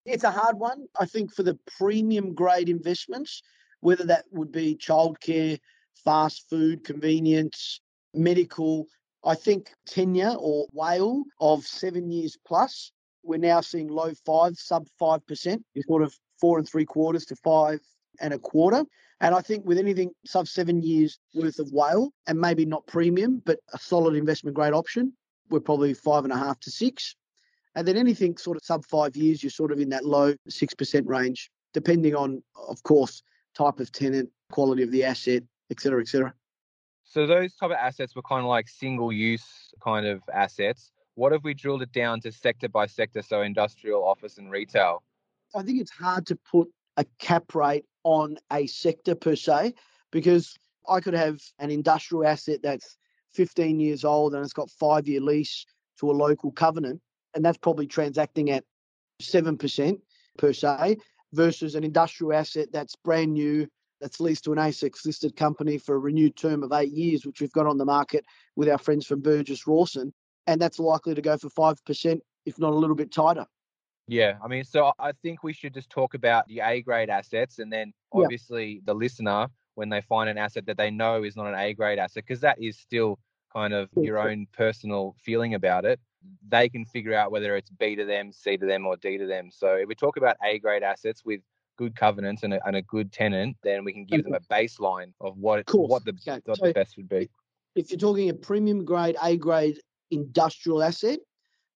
It's 0.06 0.24
a 0.24 0.32
hard 0.32 0.58
one. 0.58 0.88
I 1.00 1.06
think 1.06 1.34
for 1.34 1.44
the 1.44 1.58
premium 1.78 2.34
grade 2.34 2.70
investments, 2.70 3.42
whether 3.82 4.04
that 4.06 4.26
would 4.32 4.52
be 4.52 4.76
childcare, 4.76 5.60
fast 6.04 6.50
food, 6.50 6.84
convenience, 6.84 7.80
medical, 8.14 8.88
I 9.24 9.36
think 9.36 9.72
tenure 9.86 10.36
or 10.40 10.68
WALE 10.74 11.24
of 11.40 11.66
seven 11.66 12.10
years 12.10 12.38
plus. 12.46 12.92
We're 13.24 13.38
now 13.38 13.62
seeing 13.62 13.88
low 13.88 14.12
five, 14.26 14.58
sub 14.58 14.88
five 15.00 15.26
percent. 15.28 15.64
You're 15.74 15.84
sort 15.88 16.04
of 16.04 16.14
four 16.40 16.58
and 16.58 16.68
three 16.68 16.86
quarters 16.86 17.26
to 17.26 17.36
five 17.38 17.80
and 18.20 18.34
a 18.34 18.40
quarter. 18.40 18.84
And 19.20 19.36
I 19.36 19.42
think 19.42 19.66
with 19.66 19.78
anything 19.78 20.12
sub 20.26 20.48
seven 20.48 20.82
years 20.82 21.20
worth 21.36 21.60
of 21.60 21.72
WALE, 21.72 22.12
and 22.28 22.40
maybe 22.40 22.66
not 22.66 22.88
premium, 22.88 23.42
but 23.46 23.60
a 23.74 23.78
solid 23.78 24.16
investment 24.16 24.56
grade 24.56 24.74
option, 24.74 25.14
we're 25.50 25.60
probably 25.60 25.94
five 25.94 26.24
and 26.24 26.34
a 26.34 26.38
half 26.38 26.60
to 26.62 26.72
six. 26.72 27.16
And 27.76 27.88
then 27.88 27.98
anything 27.98 28.36
sort 28.38 28.58
of 28.58 28.66
sub 28.66 28.84
five 28.86 29.16
years, 29.16 29.44
you're 29.44 29.52
sort 29.52 29.72
of 29.72 29.80
in 29.80 29.90
that 29.90 30.06
low 30.06 30.34
6% 30.50 31.08
range, 31.08 31.52
depending 31.74 32.16
on, 32.16 32.44
of 32.68 32.82
course, 32.84 33.22
type 33.56 33.80
of 33.80 33.92
tenant, 33.92 34.30
quality 34.52 34.84
of 34.84 34.92
the 34.92 35.04
asset, 35.04 35.44
et 35.70 35.80
cetera, 35.80 36.02
et 36.02 36.08
cetera. 36.08 36.34
So, 37.04 37.28
those 37.28 37.56
type 37.56 37.72
of 37.72 37.78
assets 37.78 38.16
were 38.16 38.22
kind 38.22 38.42
of 38.42 38.48
like 38.48 38.68
single 38.68 39.12
use 39.12 39.46
kind 39.84 40.06
of 40.06 40.22
assets. 40.34 40.92
What 41.16 41.34
if 41.34 41.44
we 41.44 41.54
drilled 41.54 41.82
it 41.82 41.92
down 41.92 42.22
to 42.22 42.32
sector 42.32 42.70
by 42.70 42.86
sector? 42.86 43.22
So, 43.22 43.42
industrial, 43.42 44.04
office, 44.04 44.38
and 44.38 44.50
retail. 44.50 45.04
I 45.56 45.64
think 45.64 45.82
it's 45.82 45.92
hard 45.92 46.26
to 46.28 46.36
put 46.50 46.70
a 46.98 47.06
cap 47.20 47.54
rate 47.54 47.86
on 48.04 48.38
a 48.52 48.68
sector 48.68 49.16
per 49.16 49.36
se, 49.36 49.74
because 50.12 50.56
I 50.88 51.00
could 51.00 51.14
have 51.14 51.40
an 51.60 51.70
industrial 51.70 52.26
asset 52.26 52.60
that's 52.64 52.98
15 53.34 53.80
years 53.80 54.04
old 54.04 54.34
and 54.34 54.44
it's 54.44 54.54
got 54.54 54.70
five 54.70 55.08
year 55.08 55.22
lease 55.22 55.66
to 56.00 56.10
a 56.10 56.14
local 56.14 56.52
covenant, 56.52 57.02
and 57.36 57.44
that's 57.44 57.58
probably 57.58 57.88
transacting 57.88 58.50
at 58.50 58.64
7% 59.22 60.00
per 60.38 60.54
se, 60.54 60.98
versus 61.34 61.76
an 61.76 61.84
industrial 61.84 62.34
asset 62.34 62.68
that's 62.72 62.96
brand 62.96 63.34
new, 63.34 63.68
that's 64.00 64.20
leased 64.20 64.46
to 64.46 64.52
an 64.52 64.58
ASX 64.58 65.06
listed 65.06 65.36
company 65.36 65.78
for 65.78 65.96
a 65.96 66.00
renewed 66.00 66.36
term 66.36 66.64
of 66.64 66.72
eight 66.74 66.92
years, 66.92 67.26
which 67.26 67.40
we've 67.40 67.52
got 67.52 67.68
on 67.68 67.78
the 67.78 67.86
market 67.86 68.26
with 68.56 68.68
our 68.68 68.78
friends 68.78 69.06
from 69.06 69.22
Burgess 69.22 69.68
Rawson, 69.68 70.14
and 70.52 70.62
that's 70.62 70.80
likely 70.80 71.16
to 71.16 71.22
go 71.22 71.38
for 71.38 71.50
5%, 71.50 72.20
if 72.46 72.60
not 72.60 72.74
a 72.74 72.76
little 72.76 72.96
bit 72.96 73.12
tighter. 73.12 73.46
Yeah, 74.08 74.38
I 74.44 74.48
mean, 74.48 74.64
so 74.66 74.92
I 75.00 75.14
think 75.24 75.44
we 75.44 75.54
should 75.54 75.74
just 75.74 75.90
talk 75.90 76.14
about 76.14 76.46
the 76.48 76.60
A 76.60 76.82
grade 76.82 77.10
assets, 77.10 77.60
and 77.60 77.72
then 77.72 77.94
Yeah. 78.14 78.24
obviously 78.24 78.82
the 78.86 78.94
listener, 78.94 79.48
when 79.76 79.88
they 79.90 80.02
find 80.02 80.30
an 80.30 80.38
asset 80.38 80.66
that 80.66 80.76
they 80.78 80.92
know 80.92 81.24
is 81.24 81.38
not 81.38 81.48
an 81.48 81.56
A 81.56 81.74
grade 81.74 81.98
asset, 82.00 82.26
because 82.26 82.42
that 82.42 82.62
is 82.62 82.78
still 82.78 83.18
kind 83.54 83.74
of 83.74 83.90
your 83.96 84.18
own 84.18 84.48
personal 84.52 85.16
feeling 85.24 85.54
about 85.54 85.86
it, 85.86 86.00
they 86.50 86.68
can 86.68 86.84
figure 86.86 87.14
out 87.14 87.32
whether 87.32 87.56
it's 87.56 87.70
B 87.70 87.96
to 87.96 88.04
them, 88.06 88.32
C 88.34 88.58
to 88.58 88.66
them, 88.66 88.86
or 88.86 88.98
D 88.98 89.18
to 89.18 89.26
them. 89.26 89.50
So 89.52 89.76
if 89.76 89.88
we 89.88 89.96
talk 89.96 90.18
about 90.18 90.36
A 90.44 90.60
grade 90.60 90.84
assets 90.84 91.24
with 91.24 91.42
good 91.78 91.96
covenants 91.96 92.44
and 92.44 92.54
a, 92.54 92.68
and 92.68 92.76
a 92.76 92.82
good 92.82 93.12
tenant, 93.14 93.56
then 93.64 93.84
we 93.86 93.94
can 93.94 94.06
give 94.06 94.24
them 94.24 94.34
a 94.34 94.40
baseline 94.54 95.14
of 95.22 95.38
what 95.38 95.64
what 95.74 96.04
the 96.04 96.12
Okay, 96.28 96.42
what 96.46 96.58
so- 96.60 96.66
the 96.68 96.74
best 96.74 96.98
would 96.98 97.08
be. 97.08 97.30
if 97.76 97.90
you're 97.92 97.98
talking 98.00 98.30
a 98.30 98.34
premium 98.34 98.84
grade, 98.84 99.16
A 99.24 99.38
grade 99.38 99.80
industrial 100.12 100.84
asset, 100.84 101.20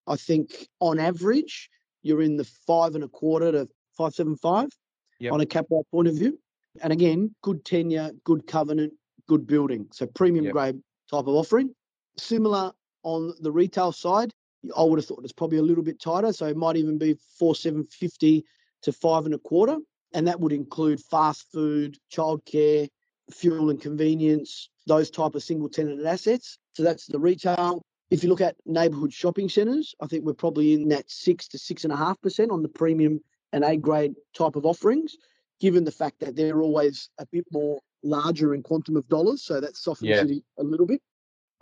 I 0.07 0.15
think 0.15 0.67
on 0.79 0.99
average 0.99 1.69
you're 2.03 2.21
in 2.21 2.37
the 2.37 2.43
five 2.67 2.93
and 2.95 3.03
a 3.03 3.07
quarter 3.07 3.51
to 3.51 3.67
five 3.97 4.13
seven 4.13 4.35
five 4.37 4.69
Yep. 5.19 5.31
on 5.33 5.41
a 5.41 5.45
cap 5.45 5.65
rate 5.71 5.85
point 5.91 6.09
of 6.09 6.15
view. 6.15 6.37
And 6.81 6.91
again, 6.91 7.33
good 7.41 7.63
tenure, 7.63 8.11
good 8.25 8.45
covenant, 8.47 8.91
good 9.27 9.47
building. 9.47 9.87
So 9.93 10.05
premium 10.07 10.45
Yep. 10.45 10.53
grade 10.53 10.75
type 11.09 11.21
of 11.27 11.29
offering. 11.29 11.73
Similar 12.17 12.73
on 13.03 13.33
the 13.39 13.51
retail 13.51 13.93
side, 13.93 14.31
I 14.75 14.83
would 14.83 14.99
have 14.99 15.05
thought 15.05 15.23
it's 15.23 15.31
probably 15.31 15.59
a 15.59 15.63
little 15.63 15.83
bit 15.83 16.01
tighter. 16.01 16.33
So 16.33 16.47
it 16.47 16.57
might 16.57 16.75
even 16.75 16.97
be 16.97 17.17
four 17.39 17.55
seven 17.55 17.85
fifty 17.85 18.43
to 18.81 18.91
five 18.91 19.25
and 19.25 19.33
a 19.33 19.39
quarter. 19.39 19.77
And 20.13 20.27
that 20.27 20.39
would 20.39 20.51
include 20.51 20.99
fast 20.99 21.49
food, 21.51 21.97
childcare, 22.11 22.89
fuel 23.31 23.69
and 23.69 23.81
convenience, 23.81 24.69
those 24.85 25.09
type 25.09 25.35
of 25.35 25.43
single 25.43 25.69
tenanted 25.69 26.05
assets. 26.05 26.57
So 26.73 26.83
that's 26.83 27.05
the 27.07 27.19
retail. 27.19 27.81
If 28.11 28.23
you 28.23 28.29
look 28.29 28.41
at 28.41 28.55
neighbourhood 28.65 29.11
shopping 29.11 29.49
centres, 29.49 29.95
I 29.99 30.07
think 30.07 30.25
we're 30.25 30.33
probably 30.33 30.73
in 30.73 30.89
that 30.89 31.09
six 31.09 31.47
to 31.49 31.57
six 31.57 31.83
and 31.83 31.93
a 31.93 31.97
half 31.97 32.21
percent 32.21 32.51
on 32.51 32.61
the 32.61 32.69
premium 32.69 33.19
and 33.51 33.63
A 33.63 33.77
grade 33.77 34.13
type 34.35 34.55
of 34.55 34.65
offerings, 34.65 35.17
given 35.59 35.83
the 35.83 35.91
fact 35.91 36.19
that 36.19 36.35
they're 36.35 36.61
always 36.61 37.09
a 37.17 37.25
bit 37.25 37.45
more 37.51 37.79
larger 38.03 38.53
in 38.53 38.61
quantum 38.61 38.95
of 38.95 39.07
dollars. 39.07 39.41
So 39.43 39.59
that 39.59 39.75
softens 39.75 40.09
Yeah. 40.09 40.23
it 40.23 40.43
a 40.59 40.63
little 40.63 40.85
bit. 40.85 41.01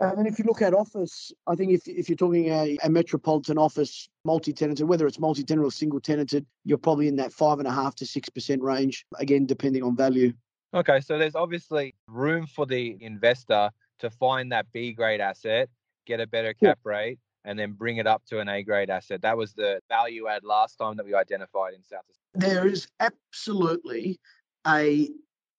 And 0.00 0.18
then 0.18 0.26
if 0.26 0.38
you 0.38 0.44
look 0.44 0.60
at 0.60 0.74
office, 0.74 1.32
I 1.46 1.54
think 1.54 1.72
if, 1.72 1.86
if 1.86 2.08
you're 2.08 2.16
talking 2.16 2.48
a, 2.50 2.76
a 2.82 2.90
metropolitan 2.90 3.56
office, 3.56 4.08
multi-tenanted, 4.24 4.86
whether 4.86 5.06
it's 5.06 5.20
multi-tenant 5.20 5.64
or 5.64 5.70
single 5.70 6.00
tenanted, 6.00 6.44
you're 6.64 6.78
probably 6.78 7.08
in 7.08 7.16
that 7.16 7.32
five 7.32 7.58
and 7.60 7.68
a 7.68 7.70
half 7.70 7.94
to 7.96 8.06
six 8.06 8.28
percent 8.28 8.60
range, 8.60 9.06
again, 9.18 9.46
depending 9.46 9.82
on 9.82 9.96
value. 9.96 10.32
Okay, 10.74 11.00
so 11.00 11.16
there's 11.16 11.36
obviously 11.36 11.94
room 12.08 12.46
for 12.46 12.66
the 12.66 12.98
investor 13.00 13.70
to 14.00 14.10
find 14.10 14.50
that 14.50 14.66
B 14.72 14.92
grade 14.92 15.20
asset, 15.20 15.68
get 16.04 16.20
a 16.20 16.26
better 16.26 16.54
Yeah. 16.60 16.70
cap 16.70 16.80
rate, 16.84 17.18
and 17.44 17.58
then 17.58 17.72
bring 17.72 17.98
it 17.98 18.06
up 18.06 18.24
to 18.26 18.40
an 18.40 18.48
A 18.48 18.62
grade 18.62 18.90
asset. 18.90 19.22
That 19.22 19.36
was 19.36 19.52
the 19.54 19.80
value 19.88 20.28
add 20.28 20.44
last 20.44 20.76
time 20.76 20.96
that 20.96 21.06
we 21.06 21.14
identified 21.14 21.74
in 21.74 21.82
South 21.82 22.04
Australia. 22.10 22.54
there 22.54 22.66
is 22.66 22.88
absolutely 23.00 24.18
a 24.66 25.08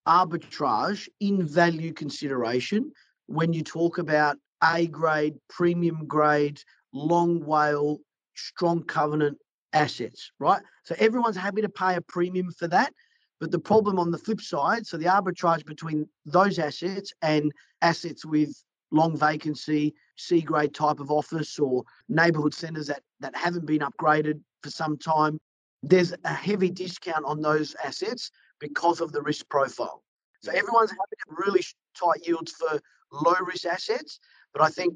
arbitrage 0.08 1.08
in 1.20 1.48
value 1.48 1.94
consideration 1.94 2.92
when 3.28 3.54
you 3.54 3.64
talk 3.64 3.98
about 3.98 4.38
A 4.64 4.88
grade, 4.88 5.36
premium 5.50 6.06
grade, 6.06 6.62
long 6.94 7.44
WALE, 7.46 8.00
strong 8.36 8.84
covenant 8.84 9.38
assets, 9.74 10.32
right? 10.40 10.62
So 10.84 10.96
everyone's 10.98 11.36
happy 11.38 11.62
to 11.62 11.70
pay 11.70 11.96
a 11.96 12.02
premium 12.02 12.52
for 12.52 12.68
that. 12.70 12.94
But 13.40 13.52
the 13.52 13.60
problem 13.60 14.00
on 14.00 14.12
the 14.12 14.18
flip 14.18 14.42
side, 14.42 14.88
so 14.88 14.98
the 14.98 15.06
arbitrage 15.06 15.66
between 15.66 16.08
those 16.26 16.58
assets 16.58 17.12
and 17.22 17.52
assets 17.82 18.26
with 18.26 18.56
long 18.96 19.18
vacancy, 19.18 19.94
C 20.16 20.42
grade 20.42 20.74
type 20.74 21.00
of 21.00 21.12
office 21.12 21.60
or 21.60 21.84
neighborhood 22.08 22.54
centers 22.54 22.88
that, 22.88 23.04
that 23.20 23.36
haven't 23.36 23.66
been 23.66 23.82
upgraded 23.82 24.40
for 24.64 24.70
some 24.70 24.98
time, 24.98 25.40
there's 25.84 26.14
a 26.24 26.34
heavy 26.34 26.72
discount 26.72 27.26
on 27.26 27.42
those 27.42 27.76
assets 27.84 28.32
because 28.60 29.02
of 29.02 29.12
the 29.12 29.22
risk 29.22 29.48
profile. 29.50 30.04
So 30.42 30.52
everyone's 30.52 30.92
having 30.92 31.46
really 31.46 31.62
tight 32.00 32.26
yields 32.26 32.54
for 32.54 32.80
low 33.12 33.36
risk 33.46 33.66
assets, 33.66 34.20
but 34.54 34.62
I 34.62 34.70
think 34.70 34.96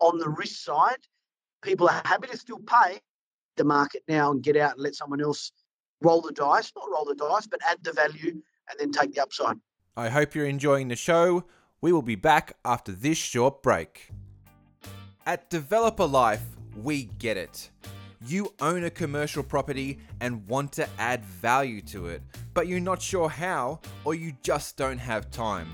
on 0.00 0.18
the 0.18 0.28
risk 0.28 0.64
side, 0.64 0.98
people 1.62 1.88
are 1.88 2.02
happy 2.04 2.28
to 2.28 2.36
still 2.36 2.58
pay 2.58 2.98
the 3.56 3.64
market 3.64 4.02
now 4.08 4.32
and 4.32 4.42
get 4.42 4.56
out 4.56 4.72
and 4.72 4.82
let 4.82 4.94
someone 4.94 5.22
else 5.22 5.52
roll 6.02 6.20
the 6.20 6.32
dice, 6.32 6.72
not 6.76 6.90
roll 6.92 7.04
the 7.04 7.14
dice, 7.14 7.46
but 7.46 7.60
add 7.66 7.78
the 7.82 7.92
value 7.92 8.42
and 8.68 8.78
then 8.78 8.90
take 8.92 9.14
the 9.14 9.22
upside. 9.22 9.56
I 9.96 10.10
hope 10.10 10.34
you're 10.34 10.46
enjoying 10.46 10.88
the 10.88 10.96
show. 10.96 11.44
We 11.82 11.92
will 11.92 12.02
be 12.02 12.14
back 12.14 12.56
after 12.64 12.90
this 12.90 13.18
short 13.18 13.62
break. 13.62 14.08
At 15.26 15.50
Developer 15.50 16.06
Life, 16.06 16.42
we 16.82 17.04
get 17.18 17.36
it. 17.36 17.70
You 18.26 18.54
own 18.60 18.84
a 18.84 18.90
commercial 18.90 19.42
property 19.42 19.98
and 20.20 20.46
want 20.48 20.72
to 20.72 20.88
add 20.98 21.24
value 21.24 21.82
to 21.82 22.06
it, 22.06 22.22
but 22.54 22.66
you're 22.66 22.80
not 22.80 23.02
sure 23.02 23.28
how, 23.28 23.80
or 24.04 24.14
you 24.14 24.32
just 24.42 24.78
don't 24.78 24.98
have 24.98 25.30
time. 25.30 25.68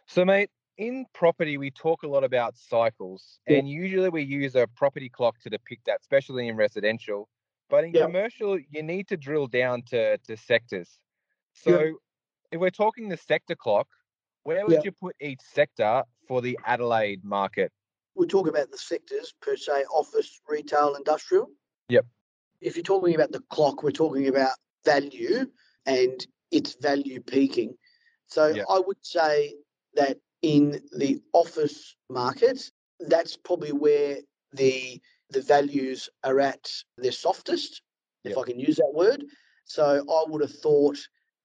So, 0.05 0.25
mate, 0.25 0.49
in 0.77 1.05
property, 1.13 1.57
we 1.57 1.71
talk 1.71 2.03
a 2.03 2.07
lot 2.07 2.25
about 2.25 2.57
cycles, 2.57 3.39
and 3.47 3.69
usually 3.69 4.09
we 4.09 4.23
use 4.23 4.55
a 4.55 4.67
property 4.75 5.07
clock 5.07 5.39
to 5.43 5.49
depict 5.49 5.85
that, 5.85 6.01
especially 6.01 6.49
in 6.49 6.57
residential. 6.57 7.29
But 7.69 7.83
in 7.83 7.93
Yeah. 7.93 8.05
commercial, 8.05 8.57
you 8.59 8.83
need 8.83 9.07
to 9.09 9.17
drill 9.17 9.47
down 9.47 9.83
to, 9.83 10.17
to 10.19 10.37
sectors. 10.37 10.99
So, 11.53 11.97
if 12.51 12.59
we're 12.59 12.69
talking 12.69 13.09
the 13.09 13.17
sector 13.17 13.55
clock, 13.55 13.87
where 14.43 14.65
would 14.65 14.75
Yeah. 14.75 14.81
you 14.85 14.91
put 14.93 15.15
each 15.19 15.41
sector 15.41 16.03
for 16.27 16.41
the 16.41 16.57
Adelaide 16.65 17.23
market? 17.23 17.71
we 18.15 18.25
talk 18.25 18.47
about 18.47 18.71
the 18.71 18.77
sectors 18.79 19.31
per 19.41 19.55
se 19.55 19.85
office, 19.93 20.41
retail, 20.47 20.95
industrial. 20.95 21.51
Yep. 21.89 22.07
If 22.61 22.75
you're 22.75 22.81
talking 22.81 23.13
about 23.13 23.31
the 23.31 23.41
clock, 23.51 23.83
we're 23.83 23.91
talking 23.91 24.27
about 24.27 24.57
value 24.83 25.45
and 25.85 26.25
its 26.49 26.75
value 26.81 27.21
peaking. 27.21 27.77
So 28.25 28.47
Yep. 28.47 28.65
I 28.69 28.79
would 28.79 29.05
say 29.05 29.53
that 29.93 30.19
in 30.41 30.83
the 30.97 31.21
office 31.33 31.95
market, 32.09 32.71
that's 32.99 33.37
probably 33.37 33.71
where 33.71 34.21
the 34.51 34.99
the 35.29 35.41
values 35.41 36.09
are 36.23 36.39
at 36.39 36.69
their 36.97 37.11
softest, 37.11 37.81
if 38.23 38.31
Yep. 38.31 38.37
I 38.37 38.43
can 38.43 38.59
use 38.59 38.77
that 38.77 38.93
word. 38.93 39.25
So 39.65 40.05
I 40.09 40.29
would 40.29 40.41
have 40.41 40.53
thought 40.53 40.97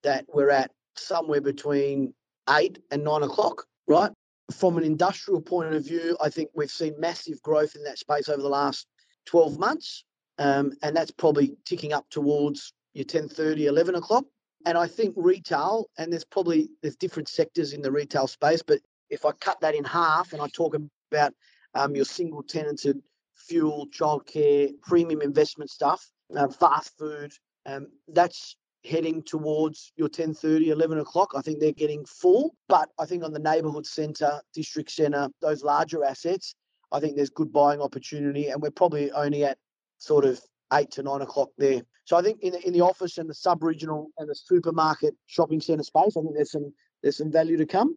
that 0.03 0.27
we're 0.33 0.51
at 0.51 0.71
somewhere 0.97 1.41
between 1.41 2.15
eight 2.51 2.79
and 2.91 3.05
nine 3.05 3.23
o'clock, 3.23 3.67
right? 3.87 4.13
From 4.53 4.77
an 4.77 4.85
industrial 4.85 5.41
point 5.41 5.75
of 5.75 5.85
view, 5.85 6.17
I 6.21 6.29
think 6.29 6.51
we've 6.55 6.71
seen 6.71 6.95
massive 6.99 7.41
growth 7.43 7.75
in 7.75 7.85
that 7.85 7.99
space 7.99 8.29
over 8.29 8.43
the 8.43 8.49
last 8.49 8.87
12 9.27 9.59
months. 9.59 10.05
Um, 10.39 10.73
and 10.83 10.97
that's 10.97 11.11
probably 11.11 11.57
ticking 11.65 11.93
up 11.93 12.09
towards 12.11 12.73
your 12.95 13.05
10.30, 13.05 13.67
11 13.67 13.95
o'clock. 13.95 14.25
And 14.65 14.79
I 14.79 14.87
think 14.87 15.15
retail, 15.17 15.89
and 15.99 16.13
there's 16.13 16.25
probably 16.25 16.69
there's 16.83 16.97
different 16.97 17.29
sectors 17.29 17.73
in 17.73 17.83
the 17.83 17.91
retail 17.91 18.27
space, 18.27 18.63
but 18.63 18.81
if 19.11 19.25
I 19.25 19.33
cut 19.33 19.61
that 19.61 19.75
in 19.75 19.85
half 19.85 20.33
and 20.33 20.41
I 20.41 20.49
talk 20.49 20.77
about 21.11 21.35
um, 21.75 21.95
your 21.95 22.05
single 22.05 22.43
tenanted 22.43 23.03
fuel, 23.47 23.87
childcare, 23.89 24.71
premium 24.83 25.21
investment 25.21 25.71
stuff, 25.71 26.11
uh, 26.37 26.49
fast 26.49 26.97
food, 26.99 27.33
um, 27.67 27.89
that's 28.09 28.57
heading 28.85 29.23
towards 29.23 29.93
your 29.97 30.09
10.30 30.09 30.69
11 30.69 30.99
o'clock. 30.99 31.33
I 31.37 31.41
think 31.41 31.61
they're 31.61 31.73
getting 31.73 32.05
full 32.05 32.55
but 32.69 32.89
i 32.99 33.05
think 33.05 33.23
on 33.23 33.33
the 33.33 33.39
neighbourhood 33.39 33.87
centre 33.87 34.41
district 34.55 34.91
centre 34.91 35.29
those 35.41 35.63
larger 35.63 36.05
assets 36.05 36.55
i 36.91 36.99
think 36.99 37.15
there's 37.15 37.31
good 37.31 37.53
buying 37.53 37.81
opportunity 37.81 38.49
and 38.49 38.61
we're 38.61 38.71
probably 38.71 39.13
only 39.13 39.45
at 39.45 39.59
sort 39.99 40.25
of 40.25 40.41
8 40.73 40.91
to 40.93 41.03
9 41.03 41.21
o'clock 41.21 41.51
there. 41.59 41.83
So 42.05 42.17
i 42.17 42.23
think 42.23 42.41
in 42.41 42.53
the, 42.53 42.67
in 42.67 42.73
the 42.73 42.81
office 42.81 43.19
and 43.19 43.29
the 43.29 43.35
sub-regional 43.35 44.09
and 44.19 44.29
the 44.29 44.35
supermarket 44.35 45.15
shopping 45.27 45.61
centre 45.61 45.85
space 45.85 46.17
i 46.17 46.21
think 46.21 46.35
there's 46.35 46.53
some 46.53 46.73
there's 47.03 47.19
some 47.19 47.33
value 47.33 47.57
to 47.57 47.67
come. 47.67 47.97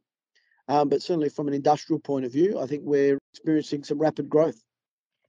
Um, 0.67 0.89
but 0.89 1.03
certainly 1.03 1.29
from 1.29 1.47
an 1.47 1.53
industrial 1.53 1.99
point 1.99 2.25
of 2.25 2.31
view 2.31 2.59
i 2.59 2.67
think 2.67 2.83
we're 2.83 3.17
experiencing 3.33 3.83
some 3.83 3.99
rapid 3.99 4.29
growth 4.29 4.59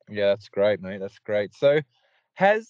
Yeah, 0.09 0.29
that's 0.29 0.49
great, 0.49 0.81
mate. 0.81 1.01
That's 1.01 1.19
great. 1.19 1.55
So, 1.55 1.81
has 2.35 2.69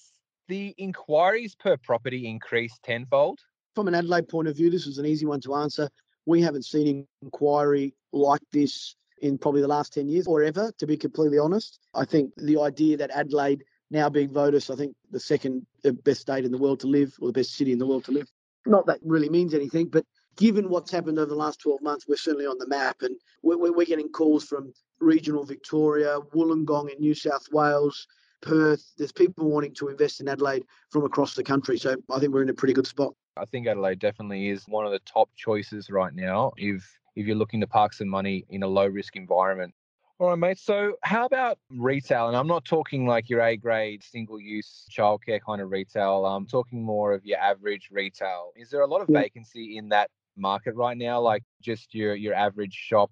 the 0.49 0.75
inquiries 0.79 1.55
per 1.55 1.77
property 1.77 2.27
increased 2.27 2.83
tenfold? 2.83 3.41
from 3.77 3.87
an 3.89 3.95
Adelaide 3.95 4.29
point 4.29 4.49
of 4.49 4.57
view, 4.57 4.71
this 4.71 4.87
is 4.87 4.99
an 4.99 5.07
easy 5.07 5.27
one 5.27 5.41
to 5.43 5.55
answer. 5.55 5.89
We 6.25 6.41
haven't 6.41 6.65
seen 6.65 7.07
inquiry 7.23 7.95
like 8.13 8.41
this 8.51 8.97
in 9.21 9.39
probably 9.39 9.61
the 9.61 9.69
last 9.69 9.93
10 9.93 10.09
years 10.09 10.27
or 10.27 10.43
ever, 10.43 10.73
to 10.79 10.87
be 10.87 10.97
completely 10.97 11.39
honest. 11.39 11.79
I 11.95 12.07
think 12.07 12.33
the 12.39 12.59
idea 12.59 12.97
that 12.97 13.11
Adelaide 13.11 13.63
now 13.91 14.09
being 14.09 14.33
voted, 14.33 14.65
I 14.71 14.75
think, 14.75 14.97
the 15.11 15.21
second 15.21 15.65
uh, 15.85 15.93
best 15.93 16.23
state 16.23 16.45
in 16.45 16.51
the 16.51 16.59
world 16.59 16.81
to 16.81 16.87
live 16.87 17.15
or 17.21 17.29
the 17.29 17.41
best 17.41 17.55
city 17.55 17.71
in 17.71 17.79
the 17.79 17.87
world 17.87 18.05
to 18.07 18.13
live, 18.13 18.29
not 18.67 18.87
that 18.87 18.99
really 19.05 19.29
means 19.29 19.55
anything, 19.55 19.89
but 19.89 20.05
given 20.37 20.69
what's 20.69 20.91
happened 20.91 21.19
over 21.19 21.29
the 21.29 21.37
last 21.37 21.61
12 21.61 21.83
months, 21.83 22.07
we're 22.09 22.17
certainly 22.17 22.47
on 22.47 22.59
the 22.59 22.67
map 22.67 22.97
and 23.03 23.15
we're, 23.43 23.73
we're 23.73 23.85
getting 23.85 24.09
calls 24.09 24.45
from 24.45 24.73
regional 25.01 25.45
Victoria, 25.45 26.19
Wollongong 26.35 26.93
in 26.93 26.99
New 26.99 27.15
South 27.15 27.47
Wales, 27.53 28.07
Perth. 28.43 28.93
There's 28.97 29.13
people 29.13 29.51
wanting 29.51 29.75
to 29.75 29.89
invest 29.89 30.21
in 30.21 30.29
Adelaide 30.29 30.65
from 30.91 31.05
across 31.05 31.35
the 31.35 31.45
country. 31.45 31.79
So 31.79 31.97
I 32.11 32.19
think 32.19 32.33
we're 32.33 32.43
in 32.43 32.49
a 32.49 32.55
pretty 32.55 32.75
good 32.75 32.87
spot. 32.87 33.15
I 33.37 33.45
think 33.45 33.67
Adelaide 33.67 33.99
definitely 33.99 34.49
is 34.49 34.65
one 34.67 34.87
of 34.87 34.93
the 34.93 35.01
top 35.01 35.29
choices 35.37 35.91
right 35.91 36.15
now 36.15 36.53
if 36.57 36.99
if 37.17 37.27
you're 37.27 37.37
looking 37.37 37.61
to 37.61 37.67
park 37.67 37.95
some 37.95 38.09
money 38.09 38.45
in 38.51 38.63
a 38.63 38.69
low 38.69 38.87
risk 38.87 39.17
environment. 39.17 39.75
All 40.19 40.29
right, 40.29 40.39
mate. 40.39 40.59
So 40.59 40.95
how 41.03 41.27
about 41.27 41.59
retail? 41.71 42.29
And 42.29 42.37
I'm 42.37 42.47
not 42.47 42.65
talking 42.65 43.07
like 43.07 43.29
your 43.29 43.43
A 43.43 43.57
grade 43.57 44.03
single 44.03 44.41
use 44.41 44.87
childcare 44.91 45.41
kind 45.45 45.61
of 45.61 45.71
retail. 45.71 46.25
I'm 46.25 46.47
talking 46.47 46.83
more 46.83 47.13
of 47.13 47.25
your 47.27 47.39
average 47.39 47.89
retail. 47.91 48.53
Is 48.57 48.71
there 48.71 48.81
a 48.81 48.87
lot 48.87 49.03
of 49.03 49.09
vacancy 49.09 49.77
in 49.77 49.91
that 49.91 50.11
market 50.37 50.75
right 50.75 50.97
now? 50.97 51.21
Like 51.21 51.43
just 51.61 51.95
your 51.95 52.15
your 52.15 52.35
average 52.35 52.73
shop? 52.73 53.11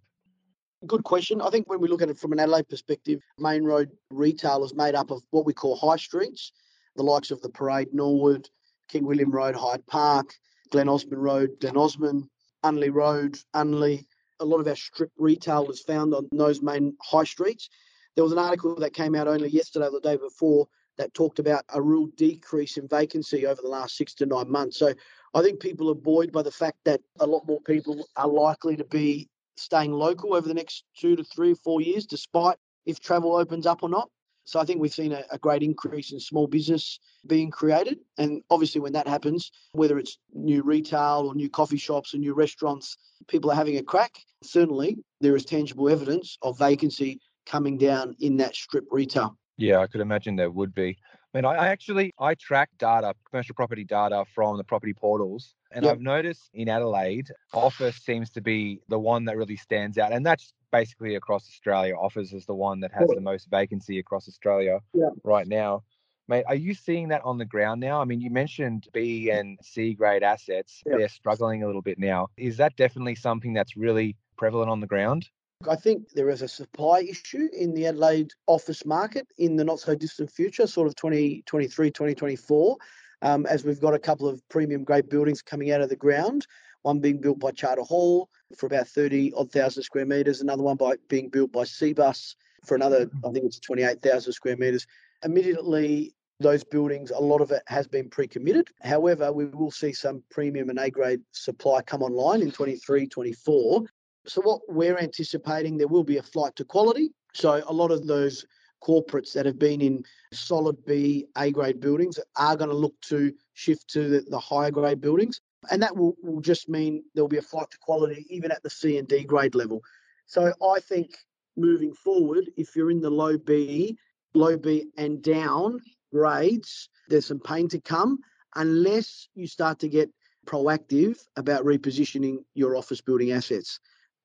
Good 0.87 1.05
question. 1.05 1.41
I 1.41 1.51
think 1.51 1.69
when 1.69 1.81
we 1.81 1.89
look 1.89 2.03
at 2.03 2.11
it 2.11 2.19
from 2.19 2.33
an 2.33 2.41
Adelaide 2.41 2.69
perspective, 2.69 3.21
main 3.39 3.65
road 3.65 3.91
retail 4.11 4.65
is 4.65 4.75
made 4.75 4.95
up 4.95 5.11
of 5.11 5.23
what 5.31 5.47
we 5.47 5.55
call 5.55 5.77
high 5.77 5.97
streets, 5.97 6.53
the 6.97 7.03
likes 7.03 7.31
of 7.31 7.41
the 7.41 7.49
Parade, 7.49 7.89
Norwood, 7.93 8.49
King 8.89 9.07
William 9.07 9.31
Road, 9.31 9.55
Hyde 9.55 9.87
Park, 9.87 10.35
Glen 10.71 10.89
Osmond 10.89 11.23
Road, 11.23 11.51
Glen 11.61 11.77
Osmond, 11.77 12.29
Unley 12.65 12.93
Road, 12.93 13.39
Unley. 13.55 14.05
A 14.41 14.45
lot 14.45 14.61
of 14.61 14.67
our 14.67 14.77
strip 14.77 15.11
retail 15.17 15.73
found 15.87 16.13
on 16.13 16.29
those 16.33 16.61
main 16.61 16.97
high 17.01 17.25
streets. 17.25 17.69
There 18.15 18.25
was 18.25 18.33
an 18.33 18.39
article 18.39 18.75
that 18.77 18.93
came 18.93 19.15
out 19.15 19.29
only 19.29 19.49
yesterday 19.49 19.87
or 19.87 19.93
the 19.93 20.01
day 20.01 20.17
before 20.17 20.67
that 20.99 21.15
talked 21.15 21.39
about 21.39 21.65
a 21.73 21.81
real 21.81 22.07
decrease 22.17 22.77
in 22.77 22.89
vacancy 22.89 23.47
over 23.47 23.61
the 23.63 23.69
last 23.69 23.97
six 23.97 24.15
to 24.15 24.27
nine 24.27 24.51
months. 24.51 24.79
So 24.79 24.93
I 25.35 25.43
think 25.43 25.61
people 25.61 25.91
are 25.91 25.95
buoyed 25.95 26.33
by 26.33 26.43
the 26.43 26.51
fact 26.51 26.79
that 26.85 27.01
a 27.21 27.27
lot 27.27 27.47
more 27.47 27.61
people 27.63 28.07
are 28.17 28.29
likely 28.29 28.77
to 28.77 28.85
be 28.85 29.29
staying 29.57 29.93
local 29.93 30.35
over 30.35 30.47
the 30.47 30.55
next 30.55 30.85
two 30.97 31.17
to 31.17 31.25
three 31.25 31.53
or 31.53 31.57
four 31.57 31.81
years, 31.81 32.07
despite 32.07 32.57
if 32.87 33.01
travel 33.01 33.37
opens 33.37 33.67
up 33.67 33.83
or 33.83 33.89
not. 33.89 34.11
So 34.45 34.61
I 34.61 34.65
think 34.65 34.81
we've 34.81 34.93
seen 34.93 35.13
a, 35.13 35.23
a 35.31 35.39
great 35.39 35.63
increase 35.63 36.13
in 36.13 36.21
small 36.21 36.47
business 36.47 36.99
being 37.27 37.51
created. 37.51 37.99
And 38.19 38.43
obviously, 38.51 38.81
when 38.81 38.93
that 38.93 39.09
happens, 39.09 39.51
whether 39.73 39.99
it's 39.99 40.19
new 40.35 40.63
retail 40.63 41.25
or 41.27 41.35
new 41.35 41.49
coffee 41.49 41.79
shops 41.79 42.15
or 42.15 42.19
new 42.19 42.35
restaurants, 42.35 42.97
people 43.27 43.51
are 43.51 43.55
having 43.55 43.79
a 43.79 43.83
crack. 43.83 44.13
Certainly, 44.43 44.99
there 45.21 45.35
is 45.35 45.47
tangible 45.47 45.89
evidence 45.89 46.37
of 46.43 46.59
vacancy 46.59 47.21
coming 47.47 47.79
down 47.79 48.15
in 48.21 48.37
that 48.37 48.55
strip 48.55 48.85
retail. 48.91 49.39
Yeah, 49.57 49.79
I 49.79 49.87
could 49.87 50.01
imagine 50.01 50.37
there 50.37 50.51
would 50.51 50.75
be. 50.75 50.99
I 51.35 51.39
mean, 51.39 51.45
I 51.47 51.69
actually 51.69 52.13
I 52.19 52.35
track 52.35 52.71
data, 52.79 53.15
commercial 53.29 53.55
property 53.55 53.85
data 53.85 54.25
from 54.35 54.57
the 54.57 54.65
property 54.65 54.93
portals, 54.93 55.55
and 55.75 55.85
Yep. 55.85 55.93
I've 55.93 56.01
noticed 56.01 56.51
in 56.55 56.69
Adelaide, 56.69 57.31
office 57.53 57.97
seems 57.97 58.31
to 58.31 58.41
be 58.41 58.81
the 58.89 58.99
one 58.99 59.25
that 59.27 59.37
really 59.37 59.57
stands 59.57 59.99
out, 59.99 60.13
and 60.13 60.25
that's 60.25 60.55
basically 60.71 61.17
across 61.17 61.47
Australia. 61.49 61.95
Office 61.97 62.33
is 62.33 62.47
the 62.47 62.55
one 62.55 62.81
that 62.81 62.93
has 62.93 63.09
the 63.09 63.21
most 63.21 63.49
vacancy 63.51 63.99
across 63.99 64.29
Australia 64.29 64.81
Yeah. 64.95 65.11
right 65.25 65.47
now. 65.47 65.83
Mate, 66.27 66.45
are 66.49 66.55
you 66.55 66.73
seeing 66.73 67.09
that 67.09 67.23
on 67.23 67.37
the 67.37 67.45
ground 67.45 67.81
now? 67.81 68.01
I 68.01 68.05
mean, 68.07 68.21
you 68.21 68.31
mentioned 68.31 68.89
B 68.93 69.31
and 69.31 69.59
C 69.63 69.93
grade 69.95 70.23
assets; 70.23 70.83
Yeah. 70.87 70.97
they're 70.97 71.09
struggling 71.09 71.63
a 71.63 71.67
little 71.67 71.83
bit 71.83 71.99
now. 71.99 72.29
Is 72.37 72.57
that 72.57 72.77
definitely 72.77 73.17
something 73.17 73.53
that's 73.53 73.77
really 73.77 74.17
prevalent 74.37 74.71
on 74.71 74.81
the 74.81 74.87
ground? 74.87 75.29
I 75.69 75.77
think 75.77 76.11
there 76.11 76.31
is 76.31 76.43
a 76.43 76.49
supply 76.49 77.01
issue 77.01 77.49
in 77.53 77.73
the 77.75 77.87
Adelaide 77.87 78.33
office 78.47 78.85
market 78.85 79.27
in 79.39 79.57
the 79.57 79.65
not 79.65 79.81
so 79.81 79.95
distant 79.95 80.31
future, 80.31 80.67
sort 80.67 80.89
of 80.89 80.95
2023, 80.97 81.91
2024, 81.91 82.77
um, 83.25 83.47
as 83.47 83.65
we've 83.65 83.81
got 83.81 83.95
a 83.95 83.99
couple 83.99 84.29
of 84.29 84.47
premium 84.49 84.85
grade 84.85 85.09
buildings 85.09 85.43
coming 85.43 85.73
out 85.73 85.81
of 85.81 85.89
the 85.89 85.97
ground. 85.97 86.47
One 86.83 87.01
being 87.01 87.21
built 87.21 87.41
by 87.41 87.51
Charter 87.51 87.83
Hall 87.83 88.29
for 88.57 88.67
about 88.67 88.87
30 88.87 89.33
odd 89.35 89.51
thousand 89.51 89.83
square 89.83 90.05
metres, 90.05 90.43
another 90.43 90.63
one 90.63 90.77
by 90.77 90.97
being 91.09 91.31
built 91.31 91.51
by 91.51 91.63
Cbus 91.63 92.35
for 92.67 92.75
another, 92.75 93.11
I 93.27 93.31
think 93.31 93.47
it's 93.47 93.59
28,000 93.59 94.33
square 94.33 94.57
metres. 94.59 94.87
Immediately, 95.25 96.15
those 96.41 96.63
buildings, 96.65 97.11
a 97.11 97.19
lot 97.19 97.41
of 97.41 97.51
it 97.51 97.63
has 97.67 97.87
been 97.89 98.11
pre-committed. 98.11 98.69
However, 98.83 99.33
we 99.33 99.47
will 99.47 99.71
see 99.71 99.93
some 99.93 100.23
premium 100.31 100.69
and 100.69 100.79
A-grade 100.79 101.23
supply 101.33 101.81
come 101.83 102.03
online 102.03 102.43
in 102.43 102.51
23, 102.51 103.07
24. 103.07 103.85
So 104.27 104.43
what 104.43 104.61
we're 104.69 104.99
anticipating, 104.99 105.79
there 105.79 105.89
will 105.89 106.05
be 106.05 106.19
a 106.19 106.23
flight 106.23 106.55
to 106.57 106.65
quality. 106.65 107.11
So 107.33 107.63
a 107.67 107.73
lot 107.73 107.91
of 107.91 108.07
those 108.07 108.45
corporates 108.89 109.33
that 109.33 109.47
have 109.47 109.59
been 109.59 109.81
in 109.81 110.05
solid 110.33 110.77
B, 110.85 111.27
A-grade 111.45 111.81
buildings 111.81 112.17
are 112.37 112.57
going 112.61 112.71
to 112.71 112.77
look 112.85 112.99
to 113.13 113.33
shift 113.55 113.85
to 113.95 114.01
the, 114.09 114.21
the 114.35 114.39
higher 114.39 114.71
grade 114.71 115.01
buildings. 115.01 115.41
And 115.71 115.83
that 115.83 115.97
will, 115.97 116.15
will 116.23 116.43
just 116.53 116.69
mean 116.69 117.03
there'll 117.15 117.37
be 117.37 117.45
a 117.45 117.51
flight 117.53 117.71
to 117.71 117.79
quality 117.79 118.21
even 118.29 118.51
at 118.53 118.63
the 118.63 118.71
C 118.71 118.99
and 118.99 119.09
D 119.09 119.25
grade 119.25 119.55
level. 119.55 119.83
So 120.27 120.53
I 120.75 120.81
think 120.81 121.09
moving 121.57 121.95
forward, 121.95 122.45
if 122.57 122.77
you're 122.77 122.91
in 122.91 123.01
the 123.01 123.17
low 123.23 123.39
B, 123.39 123.97
low 124.35 124.57
B 124.57 124.87
and 124.97 125.23
down 125.23 125.81
grades, 126.13 126.89
there's 127.09 127.27
some 127.27 127.41
pain 127.41 127.69
to 127.69 127.81
come. 127.81 128.19
unless 128.57 129.29
you 129.35 129.47
start 129.47 129.79
to 129.81 129.89
get 129.89 130.11
proactive 130.47 131.19
about 131.37 131.65
repositioning 131.65 132.39
your 132.55 132.77
office 132.77 133.01
building 133.01 133.33
assets. 133.33 133.81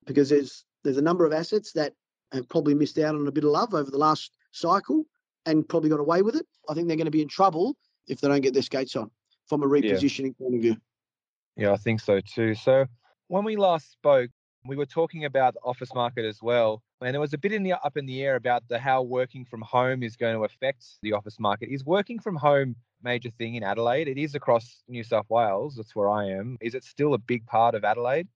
Because 0.06 0.28
there's 0.28 0.64
there's 0.82 0.96
a 0.96 1.02
number 1.02 1.26
of 1.26 1.32
assets 1.32 1.72
that 1.72 1.92
have 2.32 2.48
probably 2.48 2.74
missed 2.74 2.98
out 2.98 3.14
on 3.14 3.26
a 3.26 3.32
bit 3.32 3.44
of 3.44 3.50
love 3.50 3.74
over 3.74 3.90
the 3.90 3.98
last 3.98 4.36
cycle 4.52 5.04
and 5.46 5.68
probably 5.68 5.90
got 5.90 6.00
away 6.00 6.22
with 6.22 6.36
it. 6.36 6.46
I 6.68 6.74
think 6.74 6.88
they're 6.88 6.96
going 6.96 7.06
to 7.06 7.10
be 7.10 7.22
in 7.22 7.28
trouble 7.28 7.76
if 8.06 8.20
they 8.20 8.28
don't 8.28 8.40
get 8.40 8.54
their 8.54 8.62
skates 8.62 8.96
on 8.96 9.10
from 9.46 9.62
a 9.62 9.66
repositioning 9.66 10.34
yeah. 10.38 10.44
point 10.44 10.54
of 10.54 10.60
view. 10.62 10.76
Yeah, 11.56 11.72
I 11.72 11.76
think 11.76 12.00
so 12.00 12.20
too. 12.20 12.54
So 12.54 12.86
when 13.28 13.44
we 13.44 13.56
last 13.56 13.92
spoke, 13.92 14.30
we 14.66 14.76
were 14.76 14.86
talking 14.86 15.24
about 15.24 15.54
the 15.54 15.60
office 15.60 15.94
market 15.94 16.24
as 16.24 16.40
well, 16.42 16.82
and 17.00 17.14
there 17.14 17.20
was 17.20 17.32
a 17.32 17.38
bit 17.38 17.52
in 17.52 17.62
the 17.62 17.72
up 17.72 17.96
in 17.96 18.06
the 18.06 18.22
air 18.22 18.36
about 18.36 18.62
the 18.68 18.78
how 18.78 19.02
working 19.02 19.44
from 19.44 19.62
home 19.62 20.02
is 20.02 20.16
going 20.16 20.34
to 20.34 20.44
affect 20.44 20.84
the 21.02 21.12
office 21.12 21.38
market. 21.40 21.70
Is 21.70 21.84
working 21.84 22.18
from 22.18 22.36
home 22.36 22.76
major 23.02 23.30
thing 23.30 23.54
in 23.54 23.62
Adelaide? 23.62 24.08
It 24.08 24.18
is 24.18 24.34
across 24.34 24.82
New 24.88 25.02
South 25.02 25.26
Wales. 25.30 25.76
That's 25.76 25.96
where 25.96 26.10
I 26.10 26.26
am. 26.26 26.58
Is 26.60 26.74
it 26.74 26.84
still 26.84 27.14
a 27.14 27.18
big 27.18 27.46
part 27.46 27.74
of 27.74 27.84
Adelaide? 27.84 28.28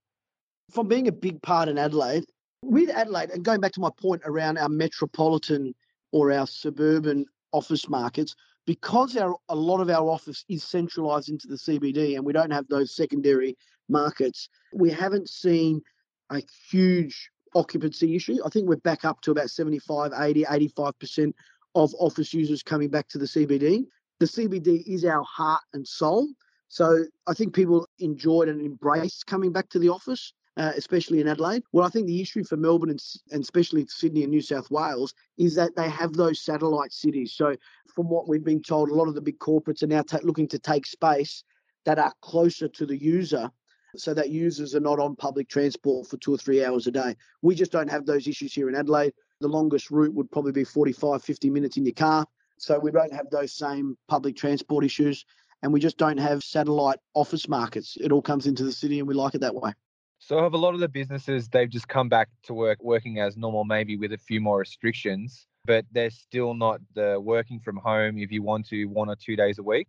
From 0.71 0.89
being 0.89 1.09
a 1.09 1.13
big 1.13 1.43
part 1.43 1.69
in 1.69 1.77
Adelaide, 1.77 2.25
with 2.63 2.89
Adelaide, 2.89 3.31
and 3.31 3.45
going 3.45 3.61
back 3.61 3.73
to 3.73 3.81
my 3.81 3.91
point 4.01 4.23
around 4.25 4.57
our 4.57 4.71
metropolitan 4.71 5.75
or 6.15 6.31
our 6.31 6.47
suburban 6.47 7.27
office 7.51 7.89
markets, 7.89 8.37
because 8.67 9.17
our, 9.17 9.35
a 9.49 9.55
lot 9.55 9.81
of 9.81 9.91
our 9.91 10.09
office 10.09 10.45
is 10.49 10.63
centralised 10.63 11.29
into 11.29 11.49
the 11.49 11.57
CBD 11.57 12.15
and 12.15 12.25
we 12.25 12.33
don't 12.33 12.53
have 12.53 12.69
those 12.69 12.95
secondary 12.95 13.57
markets, 13.89 14.49
we 14.73 14.91
haven't 14.91 15.29
seen 15.29 15.83
a 16.31 16.41
huge 16.71 17.31
occupancy 17.57 18.15
issue. 18.15 18.39
I 18.47 18.49
think 18.49 18.69
we're 18.69 18.77
back 18.77 19.05
up 19.05 19.23
to 19.23 19.33
about 19.33 19.51
75, 19.51 20.13
80, 20.17 20.45
85% 20.45 21.33
of 21.75 21.93
office 21.99 22.33
users 22.33 22.63
coming 22.63 22.91
back 22.91 23.09
to 23.09 23.19
the 23.19 23.27
CBD. 23.27 23.85
The 24.21 24.27
CBD 24.27 24.87
is 24.87 25.05
our 25.05 25.25
heart 25.25 25.63
and 25.73 25.87
soul. 25.87 26.29
So 26.69 27.05
I 27.27 27.35
think 27.35 27.55
people 27.55 27.89
enjoyed 27.99 28.49
and 28.49 28.61
embraced 28.61 29.27
coming 29.27 29.51
back 29.51 29.69
to 29.71 29.81
the 29.81 29.89
office 29.89 30.33
uh, 30.57 30.73
especially 30.77 31.21
in 31.21 31.29
Adelaide. 31.29 31.63
Well, 31.73 31.87
I 31.87 31.91
think 31.91 32.07
the 32.07 32.21
issue 32.21 32.45
for 32.45 32.57
Melbourne 32.57 32.91
and, 32.91 33.03
and 33.33 33.43
especially 33.43 33.87
Sydney 33.89 34.23
and 34.23 34.31
New 34.31 34.41
South 34.41 34.71
Wales 34.71 35.15
is 35.37 35.55
that 35.57 35.75
they 35.77 35.89
have 35.89 36.13
those 36.13 36.41
satellite 36.41 36.93
cities. 36.93 37.33
So, 37.33 37.57
from 37.95 38.09
what 38.09 38.29
we've 38.29 38.45
been 38.45 38.63
told, 38.63 38.91
a 38.91 38.95
lot 38.95 39.09
of 39.09 39.15
the 39.15 39.21
big 39.21 39.39
corporates 39.39 39.83
are 39.83 39.89
now 39.89 40.03
ta- 40.03 40.21
looking 40.23 40.49
to 40.49 40.59
take 40.59 40.87
space 40.87 41.45
that 41.85 41.99
are 41.99 42.13
closer 42.23 42.69
to 42.69 42.87
the 42.87 42.97
user 42.97 43.51
so 43.97 44.15
that 44.15 44.31
users 44.31 44.75
are 44.75 44.81
not 44.81 44.99
on 44.99 45.15
public 45.17 45.49
transport 45.49 46.07
for 46.07 46.17
two 46.17 46.35
or 46.35 46.39
three 46.39 46.65
hours 46.65 46.87
a 46.87 46.91
day. 46.91 47.17
We 47.43 47.55
just 47.55 47.73
don't 47.73 47.91
have 47.91 48.07
those 48.07 48.27
issues 48.27 48.53
here 48.53 48.69
in 48.69 48.75
Adelaide. 48.75 49.13
The 49.41 49.49
longest 49.49 49.91
route 49.91 50.15
would 50.15 50.31
probably 50.31 50.53
be 50.53 50.65
45, 50.65 51.23
50 51.23 51.51
minutes 51.51 51.77
in 51.77 51.85
your 51.85 51.95
car. 51.95 52.27
So 52.59 52.79
we 52.79 52.91
don't 52.91 53.13
have 53.13 53.31
those 53.31 53.53
same 53.53 53.97
public 54.09 54.37
transport 54.37 54.85
issues. 54.85 55.25
And 55.63 55.73
we 55.73 55.81
just 55.81 55.97
don't 55.97 56.19
have 56.19 56.43
satellite 56.43 56.99
office 57.15 57.49
markets. 57.49 57.97
It 58.01 58.13
all 58.13 58.23
comes 58.23 58.47
into 58.47 58.65
the 58.65 58.73
city 58.73 58.99
and 58.99 59.09
we 59.09 59.15
like 59.15 59.35
it 59.35 59.41
that 59.41 59.55
way. 59.55 59.73
So 60.19 60.43
have 60.43 60.55
a 60.55 60.59
lot 60.59 60.75
of 60.75 60.81
the 60.81 60.89
businesses 60.89 61.49
they've 61.49 61.69
just 61.69 61.89
come 61.89 62.09
back 62.09 62.29
to 62.45 62.55
work 62.55 62.83
working 62.83 63.19
as 63.19 63.37
normal, 63.37 63.65
maybe 63.65 63.97
with 63.97 64.13
a 64.13 64.19
few 64.19 64.41
more 64.41 64.59
restrictions, 64.59 65.47
but 65.67 65.85
they're 65.93 66.11
still 66.11 66.55
not 66.55 66.81
the 66.95 67.21
working 67.21 67.61
from 67.61 67.77
home 67.77 68.19
if 68.19 68.33
you 68.33 68.43
want 68.43 68.67
to 68.69 68.87
one 68.87 69.09
or 69.09 69.17
two 69.17 69.37
days 69.37 69.59
a 69.59 69.63
week. 69.63 69.89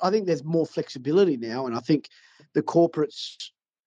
I 0.00 0.10
think 0.10 0.26
there's 0.26 0.44
more 0.44 0.66
flexibility 0.66 1.36
now, 1.36 1.66
and 1.66 1.74
I 1.74 1.80
think 1.80 2.08
the 2.54 2.62
corporates 2.62 3.36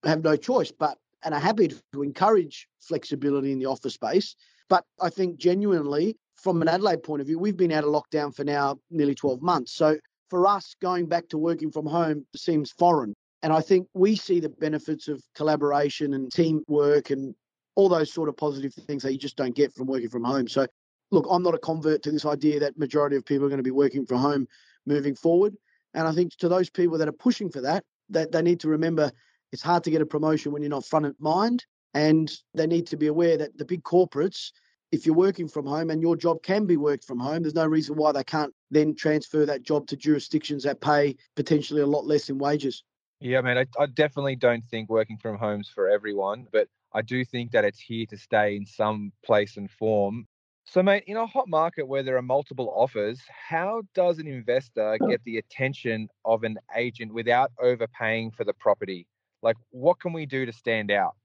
have 0.04 0.24
no 0.24 0.36
choice 0.36 0.72
but 0.72 0.98
and 1.24 1.34
are 1.34 1.40
happy 1.40 1.68
to 1.68 2.04
encourage 2.04 2.68
flexibility 2.80 3.52
in 3.52 3.60
the 3.60 3.66
office 3.66 3.96
space. 3.96 4.36
But 4.70 4.86
I 5.02 5.10
think 5.10 5.38
genuinely, 5.38 6.18
from 6.36 6.62
an 6.62 6.68
Adelaide 6.68 7.04
point 7.04 7.22
of 7.22 7.28
view, 7.28 7.40
we've 7.40 7.58
been 7.58 7.72
out 7.72 7.84
of 7.84 7.90
lockdown 7.90 8.34
for 8.34 8.44
now 8.44 8.80
nearly 8.92 9.16
12 9.16 9.42
months. 9.42 9.74
So 9.74 9.98
for 10.30 10.48
us, 10.48 10.76
going 10.82 11.08
back 11.08 11.28
to 11.30 11.38
working 11.38 11.72
from 11.72 11.86
home 11.86 12.26
seems 12.36 12.72
foreign. 12.72 13.14
And 13.46 13.54
I 13.54 13.62
think 13.62 13.88
we 13.94 14.16
see 14.16 14.40
the 14.40 14.50
benefits 14.50 15.08
of 15.08 15.22
collaboration 15.36 16.16
and 16.16 16.32
teamwork 16.32 17.12
and 17.12 17.36
all 17.76 17.88
those 17.88 18.12
sort 18.12 18.28
of 18.28 18.36
positive 18.36 18.74
things 18.74 19.04
that 19.04 19.12
you 19.12 19.20
just 19.20 19.36
don't 19.36 19.54
get 19.54 19.72
from 19.72 19.86
working 19.86 20.10
from 20.10 20.24
home. 20.24 20.48
So, 20.48 20.66
look, 21.12 21.28
I'm 21.30 21.44
not 21.44 21.54
a 21.54 21.60
convert 21.60 22.02
to 22.04 22.12
this 22.12 22.26
idea 22.26 22.60
that 22.62 22.80
majority 22.80 23.18
of 23.18 23.24
people 23.24 23.46
are 23.46 23.50
going 23.50 23.60
to 23.60 23.64
be 23.64 23.70
working 23.70 24.04
from 24.04 24.18
home 24.18 24.48
moving 24.88 25.14
forward. 25.14 25.56
And 25.94 26.08
I 26.08 26.12
think 26.12 26.36
to 26.38 26.50
those 26.50 26.72
people 26.72 26.98
that 26.98 27.08
are 27.08 27.12
pushing 27.12 27.52
for 27.52 27.62
that, 27.62 27.84
that 28.10 28.32
they 28.32 28.42
need 28.42 28.60
to 28.62 28.68
remember 28.68 29.12
it's 29.52 29.62
hard 29.62 29.84
to 29.84 29.92
get 29.92 30.02
a 30.02 30.08
promotion 30.08 30.52
when 30.52 30.64
you're 30.64 30.70
not 30.72 30.84
front 30.84 31.06
of 31.06 31.14
mind. 31.20 31.68
And 31.94 32.36
they 32.56 32.66
need 32.66 32.88
to 32.88 32.98
be 32.98 33.08
aware 33.08 33.38
that 33.38 33.56
the 33.60 33.66
big 33.66 33.84
corporates, 33.84 34.54
if 34.92 35.06
you're 35.06 35.14
working 35.14 35.48
from 35.48 35.68
home 35.68 35.92
and 35.92 36.02
your 36.02 36.16
job 36.16 36.42
can 36.42 36.66
be 36.66 36.78
worked 36.78 37.04
from 37.04 37.20
home, 37.20 37.44
there's 37.44 37.54
no 37.54 37.68
reason 37.68 37.96
why 37.96 38.12
they 38.12 38.24
can't 38.24 38.56
then 38.72 38.96
transfer 38.96 39.46
that 39.46 39.62
job 39.62 39.86
to 39.90 39.96
jurisdictions 39.96 40.64
that 40.64 40.82
pay 40.82 41.16
potentially 41.36 41.82
a 41.82 41.86
lot 41.86 42.08
less 42.08 42.30
in 42.30 42.40
wages. 42.40 42.84
Yeah, 43.26 43.42
man, 43.42 43.58
I, 43.58 43.66
I 43.80 43.88
definitely 43.88 44.36
don't 44.36 44.64
think 44.66 44.88
working 44.88 45.18
from 45.18 45.40
home's 45.40 45.68
for 45.68 45.90
everyone, 45.90 46.46
but 46.52 46.68
I 46.94 47.02
do 47.02 47.26
think 47.26 47.54
that 47.54 47.66
it's 47.66 47.80
here 47.80 48.06
to 48.12 48.18
stay 48.20 48.56
in 48.56 48.68
some 48.68 49.12
place 49.26 49.58
and 49.58 49.68
form. 49.68 50.28
So, 50.66 50.84
mate, 50.84 51.06
in 51.08 51.18
a 51.18 51.26
hot 51.26 51.50
market 51.50 51.88
where 51.88 52.04
there 52.04 52.18
are 52.18 52.22
multiple 52.22 52.72
offers, 52.76 53.20
how 53.28 53.82
does 53.96 54.20
an 54.20 54.28
investor 54.28 55.00
get 55.10 55.24
the 55.24 55.40
attention 55.40 56.08
of 56.24 56.44
an 56.44 56.60
agent 56.76 57.16
without 57.16 57.52
overpaying 57.60 58.30
for 58.30 58.44
the 58.44 58.54
property? 58.54 59.08
Like, 59.42 59.56
what 59.72 60.00
can 60.00 60.14
we 60.14 60.28
do 60.28 60.46
to 60.46 60.54
stand 60.54 60.92
out? 60.92 61.16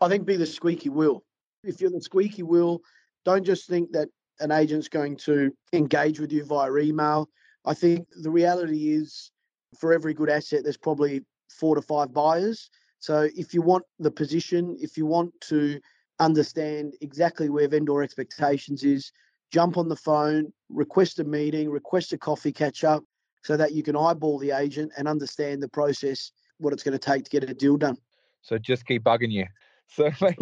I 0.00 0.08
think 0.08 0.26
be 0.26 0.36
the 0.36 0.46
squeaky 0.46 0.88
wheel. 0.88 1.24
If 1.64 1.80
you're 1.80 1.90
the 1.90 2.00
squeaky 2.00 2.44
wheel, 2.44 2.80
don't 3.24 3.44
just 3.44 3.68
think 3.68 3.90
that 3.90 4.06
an 4.38 4.52
agent's 4.52 4.86
going 4.86 5.16
to 5.16 5.50
engage 5.72 6.20
with 6.20 6.30
you 6.30 6.44
via 6.44 6.72
email. 6.76 7.28
I 7.64 7.74
think 7.74 8.06
the 8.22 8.30
reality 8.30 8.92
is 8.92 9.32
for 9.80 9.92
every 9.92 10.14
good 10.14 10.30
asset, 10.30 10.62
there's 10.62 10.76
probably 10.76 11.22
four 11.50 11.74
to 11.74 11.82
five 11.82 12.12
buyers. 12.12 12.70
So 12.98 13.28
if 13.34 13.54
you 13.54 13.62
want 13.62 13.84
the 13.98 14.10
position, 14.10 14.76
if 14.80 14.96
you 14.96 15.06
want 15.06 15.32
to 15.42 15.80
understand 16.18 16.94
exactly 17.00 17.48
where 17.48 17.66
vendor 17.66 18.02
expectations 18.02 18.84
is, 18.84 19.10
jump 19.50 19.76
on 19.76 19.88
the 19.88 19.96
phone, 19.96 20.52
request 20.68 21.18
a 21.18 21.24
meeting, 21.24 21.70
request 21.70 22.12
a 22.12 22.18
coffee 22.18 22.52
catch 22.52 22.84
up 22.84 23.02
so 23.42 23.56
that 23.56 23.72
you 23.72 23.82
can 23.82 23.96
eyeball 23.96 24.38
the 24.38 24.50
agent 24.50 24.92
and 24.96 25.08
understand 25.08 25.62
the 25.62 25.68
process, 25.68 26.30
what 26.58 26.72
it's 26.72 26.82
going 26.82 26.92
to 26.92 26.98
take 26.98 27.24
to 27.24 27.30
get 27.30 27.48
a 27.48 27.54
deal 27.54 27.76
done. 27.76 27.96
So 28.42 28.58
just 28.58 28.86
keep 28.86 29.04
bugging 29.04 29.32
you. 29.32 29.46
So 29.92 30.08
mate, 30.20 30.38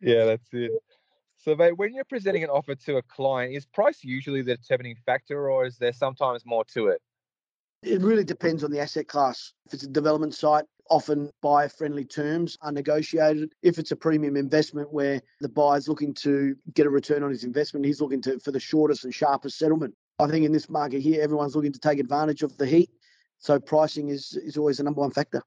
yeah, 0.00 0.24
that's 0.24 0.46
it. 0.52 0.70
So 1.36 1.56
mate, 1.56 1.76
when 1.76 1.92
you're 1.92 2.04
presenting 2.04 2.44
an 2.44 2.50
offer 2.50 2.76
to 2.76 2.98
a 2.98 3.02
client, 3.02 3.56
is 3.56 3.66
price 3.66 4.04
usually 4.04 4.40
the 4.40 4.56
determining 4.56 4.94
factor 5.04 5.50
or 5.50 5.66
is 5.66 5.78
there 5.78 5.92
sometimes 5.92 6.46
more 6.46 6.64
to 6.66 6.86
it? 6.86 7.02
It 7.82 8.00
really 8.00 8.24
depends 8.24 8.62
on 8.62 8.70
the 8.70 8.80
asset 8.80 9.08
class. 9.08 9.52
If 9.66 9.74
it's 9.74 9.82
a 9.82 9.88
development 9.88 10.34
site, 10.34 10.64
often 10.88 11.30
buyer 11.40 11.68
friendly 11.68 12.04
terms 12.04 12.56
are 12.60 12.70
negotiated. 12.70 13.52
If 13.62 13.78
it's 13.78 13.90
a 13.90 13.96
premium 13.96 14.36
investment 14.36 14.92
where 14.92 15.20
the 15.40 15.48
buyer's 15.48 15.88
looking 15.88 16.14
to 16.14 16.54
get 16.74 16.86
a 16.86 16.90
return 16.90 17.22
on 17.22 17.30
his 17.30 17.44
investment, 17.44 17.86
he's 17.86 18.00
looking 18.00 18.22
to 18.22 18.38
for 18.40 18.52
the 18.52 18.60
shortest 18.60 19.04
and 19.04 19.14
sharpest 19.14 19.58
settlement. 19.58 19.94
I 20.18 20.28
think 20.28 20.44
in 20.44 20.52
this 20.52 20.68
market 20.68 21.00
here, 21.00 21.22
everyone's 21.22 21.56
looking 21.56 21.72
to 21.72 21.80
take 21.80 21.98
advantage 21.98 22.42
of 22.42 22.56
the 22.56 22.66
heat. 22.66 22.90
So 23.38 23.58
pricing 23.58 24.08
is 24.08 24.38
is 24.44 24.56
always 24.56 24.76
the 24.76 24.84
number 24.84 25.00
one 25.00 25.10
factor. 25.10 25.42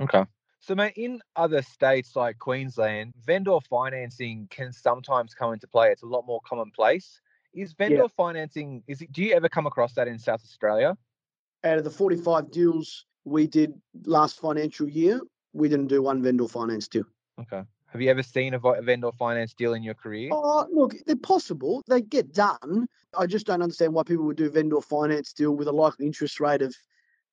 Okay. 0.00 0.24
So, 0.62 0.74
mate, 0.74 0.92
in 0.96 1.20
other 1.36 1.62
states 1.62 2.14
like 2.14 2.38
Queensland, 2.38 3.14
vendor 3.24 3.58
financing 3.68 4.46
can 4.50 4.72
sometimes 4.72 5.32
come 5.32 5.54
into 5.54 5.66
play. 5.66 5.90
It's 5.90 6.02
a 6.02 6.06
lot 6.06 6.26
more 6.26 6.40
commonplace. 6.46 7.20
Is 7.54 7.72
vendor 7.72 7.96
yeah. 7.96 8.06
financing? 8.16 8.82
Is 8.86 9.00
it? 9.00 9.10
Do 9.10 9.22
you 9.22 9.34
ever 9.34 9.48
come 9.48 9.66
across 9.66 9.94
that 9.94 10.06
in 10.06 10.18
South 10.18 10.42
Australia? 10.44 10.96
Out 11.64 11.78
of 11.78 11.84
the 11.84 11.90
45 11.90 12.50
deals 12.50 13.06
we 13.24 13.46
did 13.46 13.74
last 14.04 14.40
financial 14.40 14.88
year, 14.88 15.20
we 15.52 15.68
didn't 15.68 15.88
do 15.88 16.02
one 16.02 16.22
vendor 16.22 16.48
finance 16.48 16.88
deal. 16.88 17.04
Okay. 17.40 17.62
Have 17.92 18.00
you 18.00 18.08
ever 18.08 18.22
seen 18.22 18.54
a 18.54 18.82
vendor 18.82 19.10
finance 19.18 19.52
deal 19.52 19.74
in 19.74 19.82
your 19.82 19.94
career? 19.94 20.30
Oh, 20.32 20.66
look, 20.72 20.94
they're 21.06 21.16
possible. 21.16 21.82
They 21.88 22.00
get 22.00 22.32
done. 22.32 22.86
I 23.18 23.26
just 23.26 23.46
don't 23.46 23.62
understand 23.62 23.92
why 23.92 24.04
people 24.04 24.24
would 24.26 24.36
do 24.36 24.48
vendor 24.48 24.80
finance 24.80 25.32
deal 25.32 25.56
with 25.56 25.66
a 25.66 25.72
likely 25.72 26.06
interest 26.06 26.38
rate 26.38 26.62
of 26.62 26.74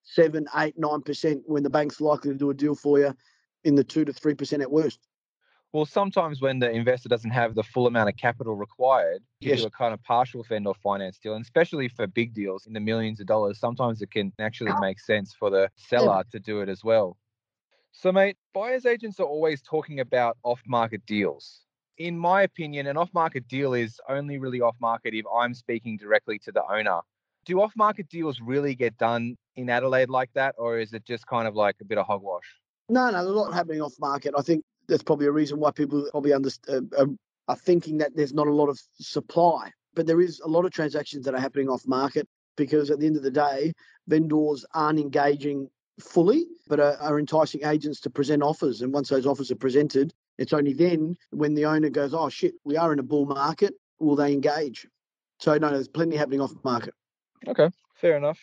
seven, 0.02 0.48
eight, 0.56 0.74
nine 0.78 1.02
percent 1.02 1.44
when 1.46 1.62
the 1.62 1.70
bank's 1.70 2.02
likely 2.02 2.32
to 2.32 2.38
do 2.38 2.50
a 2.50 2.56
deal 2.56 2.74
for 2.74 2.98
you 2.98 3.16
in 3.66 3.76
the 3.76 3.84
two 3.84 4.04
to 4.04 4.14
three 4.14 4.34
percent 4.34 4.64
at 4.64 4.72
worst. 4.72 5.00
Well, 5.78 5.86
sometimes 5.86 6.42
when 6.42 6.58
the 6.58 6.72
investor 6.72 7.08
doesn't 7.08 7.30
have 7.30 7.54
the 7.54 7.62
full 7.62 7.86
amount 7.86 8.10
of 8.10 8.18
capital 8.18 8.56
required, 8.56 9.22
you 9.42 9.52
yes. 9.52 9.62
do 9.62 9.68
a 9.68 9.70
kind 9.70 9.94
of 9.94 10.02
partial 10.02 10.42
fend 10.42 10.66
vendor 10.66 10.80
finance 10.82 11.20
deal, 11.20 11.36
and 11.36 11.46
especially 11.46 11.88
for 11.88 12.08
big 12.08 12.34
deals 12.34 12.66
in 12.66 12.74
the 12.74 12.80
millions 12.80 13.20
of 13.20 13.28
dollars, 13.28 13.60
sometimes 13.60 14.02
it 14.02 14.10
can 14.10 14.34
actually 14.40 14.72
make 14.82 15.00
sense 15.00 15.36
for 15.38 15.52
the 15.52 15.70
seller 15.76 16.24
to 16.32 16.40
do 16.40 16.62
it 16.62 16.68
as 16.68 16.84
well. 16.84 17.16
So, 17.92 18.12
mate, 18.12 18.38
buyers 18.56 18.88
agents 18.88 19.20
are 19.20 19.28
always 19.28 19.62
talking 19.62 20.00
about 20.00 20.40
off 20.42 20.64
market 20.66 21.06
deals. 21.06 21.60
In 22.00 22.18
my 22.18 22.42
opinion, 22.42 22.88
an 22.88 22.98
off 22.98 23.14
market 23.14 23.48
deal 23.48 23.76
is 23.76 24.00
only 24.10 24.40
really 24.40 24.62
off 24.62 24.78
market 24.82 25.14
if 25.14 25.26
I'm 25.32 25.54
speaking 25.54 25.96
directly 25.96 26.40
to 26.40 26.52
the 26.52 26.64
owner. 26.68 27.02
Do 27.46 27.62
off 27.62 27.74
market 27.76 28.10
deals 28.10 28.42
really 28.42 28.74
get 28.74 28.98
done 28.98 29.38
in 29.56 29.70
Adelaide 29.70 30.10
like 30.10 30.32
that, 30.34 30.56
or 30.58 30.80
is 30.80 30.94
it 30.94 31.06
just 31.06 31.28
kind 31.28 31.48
of 31.48 31.54
like 31.54 31.76
a 31.82 31.86
bit 31.86 32.00
of 32.00 32.08
hogwash? 32.08 32.56
No, 32.90 33.12
no, 33.12 33.24
there's 33.24 33.28
a 33.28 33.40
lot 33.40 33.54
happening 33.54 33.82
off 33.82 33.94
market. 34.00 34.34
I 34.36 34.42
think 34.42 34.64
that's 34.88 35.04
probably 35.04 35.28
a 35.28 35.32
reason 35.32 35.60
why 35.60 35.72
people 35.72 36.08
probably 36.12 36.34
under, 36.34 36.50
uh, 36.70 37.06
are 37.48 37.56
thinking 37.56 37.98
that 37.98 38.16
there's 38.16 38.34
not 38.34 38.48
a 38.48 38.54
lot 38.54 38.70
of 38.70 38.80
supply. 39.00 39.72
But 39.94 40.06
there 40.06 40.22
is 40.22 40.40
a 40.42 40.48
lot 40.48 40.66
of 40.66 40.72
transactions 40.72 41.26
that 41.26 41.34
are 41.34 41.40
happening 41.40 41.70
off 41.70 41.88
market. 41.88 42.28
because 42.58 42.90
at 42.92 43.00
the 43.00 43.06
end 43.06 43.16
of 43.16 43.24
the 43.24 43.32
day, 43.32 43.72
vendors 44.08 44.66
aren't 44.74 45.00
engaging 45.00 45.70
fully, 46.02 46.46
but 46.68 46.80
are, 46.80 46.98
are 46.98 47.20
enticing 47.20 47.64
agents 47.64 48.02
to 48.02 48.10
present 48.10 48.44
offers. 48.44 48.82
And 48.82 48.92
once 48.92 49.10
those 49.10 49.26
offers 49.26 49.52
are 49.52 49.56
presented, 49.56 50.14
it's 50.38 50.54
only 50.54 50.74
then 50.74 51.16
when 51.32 51.54
the 51.54 51.66
owner 51.66 51.90
goes, 51.90 52.14
oh 52.14 52.30
shit, 52.30 52.56
we 52.66 52.76
are 52.76 52.92
in 52.92 53.00
a 53.00 53.04
bull 53.04 53.26
market, 53.26 53.74
will 54.00 54.16
they 54.16 54.34
engage? 54.34 54.86
So 55.40 55.58
no, 55.58 55.70
there's 55.70 55.88
plenty 55.88 56.18
happening 56.18 56.42
off 56.42 56.52
market. 56.64 56.94
Okay, 57.48 57.70
fair 57.96 58.18
enough. 58.18 58.40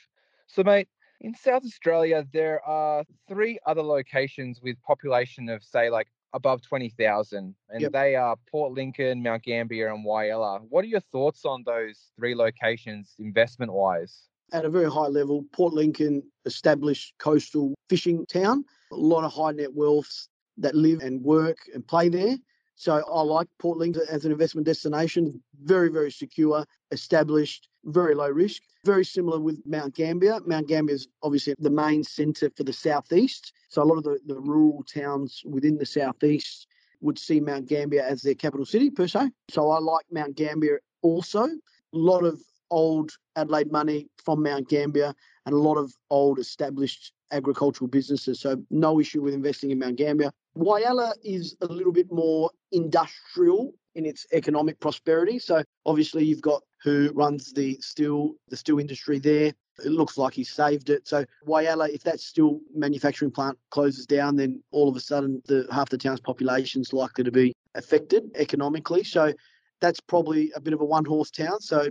So 0.46 0.62
mate, 0.62 0.88
in 1.20 1.34
South 1.34 1.64
Australia, 1.64 2.24
there 2.32 2.64
are 2.64 3.04
three 3.28 3.58
other 3.66 3.82
locations 3.82 4.60
with 4.62 4.80
population 4.82 5.48
of 5.48 5.62
say 5.62 5.90
like 5.90 6.08
above 6.34 6.60
20,000 6.60 7.54
and 7.70 7.80
Yep. 7.80 7.92
they 7.92 8.16
are 8.16 8.36
Port 8.50 8.72
Lincoln, 8.72 9.22
Mount 9.22 9.44
Gambier 9.44 9.88
and 9.88 10.04
Whyalla. 10.04 10.60
What 10.68 10.84
are 10.84 10.88
your 10.88 11.00
thoughts 11.00 11.44
on 11.44 11.62
those 11.64 12.10
three 12.18 12.34
locations 12.34 13.14
investment 13.18 13.72
wise? 13.72 14.28
At 14.52 14.64
a 14.64 14.68
very 14.68 14.90
high 14.90 15.06
level, 15.06 15.44
Port 15.52 15.72
Lincoln, 15.72 16.22
established 16.44 17.14
coastal 17.18 17.74
fishing 17.88 18.26
town, 18.26 18.64
a 18.92 18.96
lot 18.96 19.24
of 19.24 19.32
high 19.32 19.52
net 19.52 19.70
wealths 19.74 20.28
that 20.58 20.74
live 20.74 21.00
and 21.00 21.22
work 21.22 21.58
and 21.72 21.86
play 21.86 22.08
there. 22.08 22.36
So 22.74 23.02
I 23.08 23.22
like 23.22 23.46
Port 23.60 23.78
Lincoln 23.78 24.02
as 24.10 24.24
an 24.24 24.32
investment 24.32 24.66
destination. 24.66 25.42
Very, 25.62 25.88
very 25.88 26.10
secure, 26.10 26.66
established, 26.90 27.68
very 27.84 28.14
low 28.14 28.28
risk. 28.28 28.62
Very 28.84 29.04
similar 29.04 29.40
with 29.40 29.62
Mount 29.66 29.94
Gambier. 29.94 30.40
Mount 30.46 30.68
Gambier 30.68 30.94
is 30.94 31.08
obviously 31.22 31.54
the 31.58 31.70
main 31.70 32.04
centre 32.04 32.50
for 32.56 32.64
the 32.64 32.72
southeast. 32.72 33.52
So 33.68 33.82
a 33.82 33.84
lot 33.84 33.96
of 33.98 34.04
the, 34.04 34.18
the 34.26 34.38
rural 34.38 34.84
towns 34.84 35.42
within 35.44 35.78
the 35.78 35.86
southeast 35.86 36.66
would 37.00 37.18
see 37.18 37.40
Mount 37.40 37.66
Gambier 37.68 38.02
as 38.02 38.22
their 38.22 38.34
capital 38.34 38.66
city 38.66 38.90
per 38.90 39.06
se. 39.06 39.30
So 39.50 39.70
I 39.70 39.78
like 39.78 40.06
Mount 40.10 40.36
Gambier 40.36 40.80
also. 41.02 41.44
A 41.44 41.58
lot 41.92 42.24
of 42.24 42.40
old 42.70 43.12
Adelaide 43.36 43.70
money 43.70 44.08
from 44.24 44.42
Mount 44.42 44.68
Gambier 44.68 45.14
and 45.46 45.54
a 45.54 45.58
lot 45.58 45.76
of 45.76 45.92
old 46.10 46.38
established 46.38 47.12
agricultural 47.32 47.88
businesses. 47.88 48.40
So 48.40 48.62
no 48.70 49.00
issue 49.00 49.22
with 49.22 49.34
investing 49.34 49.70
in 49.70 49.78
Mount 49.78 49.96
Gambier. 49.96 50.30
Whyalla 50.56 51.12
is 51.22 51.56
a 51.60 51.66
little 51.66 51.92
bit 51.92 52.10
more 52.10 52.50
industrial 52.72 53.74
in 53.94 54.06
its 54.06 54.26
economic 54.32 54.80
prosperity. 54.80 55.38
So 55.38 55.62
obviously 55.86 56.24
you've 56.24 56.42
got 56.42 56.62
who 56.84 57.10
runs 57.14 57.52
the 57.52 57.78
steel 57.80 58.34
the 58.48 58.56
steel 58.56 58.78
industry 58.78 59.18
there. 59.18 59.52
It 59.84 59.90
looks 59.90 60.16
like 60.16 60.34
he 60.34 60.44
saved 60.44 60.90
it. 60.90 61.08
So 61.08 61.24
Whyalla, 61.46 61.88
if 61.88 62.04
that 62.04 62.20
steel 62.20 62.60
manufacturing 62.72 63.32
plant 63.32 63.58
closes 63.70 64.06
down, 64.06 64.36
then 64.36 64.62
all 64.70 64.88
of 64.88 64.94
a 64.94 65.00
sudden 65.00 65.42
the 65.46 65.66
half 65.72 65.88
the 65.88 65.98
town's 65.98 66.20
population 66.20 66.82
is 66.82 66.92
likely 66.92 67.24
to 67.24 67.32
be 67.32 67.52
affected 67.74 68.30
economically. 68.36 69.02
So 69.02 69.32
that's 69.80 69.98
probably 69.98 70.52
a 70.54 70.60
bit 70.60 70.74
of 70.74 70.80
a 70.80 70.84
one 70.84 71.04
horse 71.04 71.30
town. 71.30 71.60
So 71.60 71.88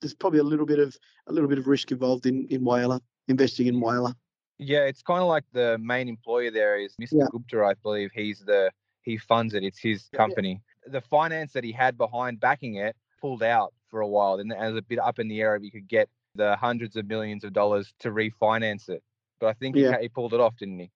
there's 0.00 0.14
probably 0.14 0.40
a 0.40 0.44
little 0.44 0.66
bit 0.66 0.78
of 0.80 0.96
a 1.28 1.32
little 1.32 1.48
bit 1.48 1.58
of 1.58 1.68
risk 1.68 1.92
involved 1.92 2.26
in 2.26 2.46
in 2.48 2.62
Whyalla, 2.62 3.00
investing 3.28 3.66
in 3.66 3.76
Whyalla. 3.76 4.14
Yeah, 4.58 4.84
it's 4.84 5.02
kind 5.02 5.20
of 5.20 5.28
like 5.28 5.44
the 5.52 5.78
main 5.78 6.08
employer 6.08 6.50
there 6.50 6.78
is 6.78 6.94
Mr. 7.00 7.12
Yeah. 7.12 7.26
Gupta, 7.30 7.62
I 7.62 7.74
believe. 7.74 8.10
He's 8.14 8.40
the 8.40 8.72
he 9.02 9.18
funds 9.18 9.54
it. 9.54 9.62
It's 9.62 9.78
his 9.78 10.08
Yeah. 10.12 10.16
company. 10.16 10.62
The 10.86 11.00
finance 11.02 11.52
that 11.52 11.62
he 11.62 11.72
had 11.72 11.98
behind 11.98 12.40
backing 12.40 12.76
it 12.76 12.96
pulled 13.20 13.42
out 13.42 13.72
for 13.88 14.00
a 14.00 14.08
while. 14.08 14.34
and 14.36 14.52
it 14.52 14.58
was 14.58 14.76
a 14.76 14.82
bit 14.82 14.98
up 14.98 15.18
in 15.18 15.28
the 15.28 15.40
air 15.40 15.56
if 15.56 15.62
he 15.62 15.70
could 15.70 15.88
get 15.88 16.08
the 16.34 16.56
hundreds 16.56 16.96
of 16.96 17.06
millions 17.06 17.44
of 17.44 17.52
dollars 17.52 17.92
to 18.00 18.10
refinance 18.10 18.88
it. 18.88 19.02
But 19.40 19.48
I 19.48 19.52
think 19.54 19.76
he, 19.76 19.82
Yeah. 19.82 19.92
ca- 19.96 20.02
he 20.02 20.08
pulled 20.08 20.34
it 20.34 20.40
off, 20.40 20.56
didn't 20.56 20.78
he? 20.78 20.90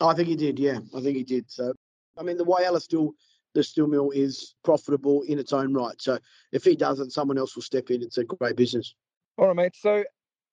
Oh, 0.00 0.08
I 0.08 0.14
think 0.14 0.28
he 0.28 0.36
did. 0.36 0.58
Yeah, 0.58 0.78
I 0.94 1.00
think 1.00 1.16
he 1.16 1.24
did. 1.24 1.50
So 1.50 1.72
I 2.18 2.22
mean, 2.22 2.36
the 2.36 2.44
Whyalla 2.44 2.80
steel 2.80 3.12
the 3.54 3.62
steel 3.62 3.86
mill 3.86 4.10
is 4.10 4.54
profitable 4.64 5.22
in 5.22 5.38
its 5.38 5.52
own 5.54 5.72
right. 5.72 5.94
So 6.00 6.18
if 6.52 6.62
he 6.62 6.76
doesn't, 6.76 7.10
someone 7.12 7.38
else 7.38 7.54
will 7.56 7.62
step 7.62 7.90
in. 7.90 8.02
It's 8.02 8.18
a 8.18 8.24
great 8.24 8.54
business. 8.54 8.94
All 9.38 9.46
right, 9.46 9.56
mate. 9.56 9.76
So 9.76 10.04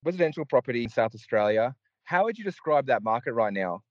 residential 0.05 0.45
property 0.45 0.83
in 0.83 0.89
South 0.89 1.13
Australia. 1.13 1.75
How 2.05 2.23
would 2.23 2.37
you 2.37 2.45
describe 2.45 2.85
that 2.87 3.03
market 3.03 3.33
right 3.33 3.51
now? 3.51 3.81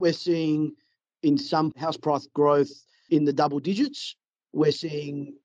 We're 0.00 0.12
seeing 0.12 0.74
in 1.22 1.38
some 1.38 1.72
house 1.76 1.96
price 1.96 2.26
growth 2.34 2.70
in 3.10 3.24
the 3.24 3.32
double 3.32 3.60
digits. 3.60 4.16
We're 4.52 4.72
seeing 4.72 5.36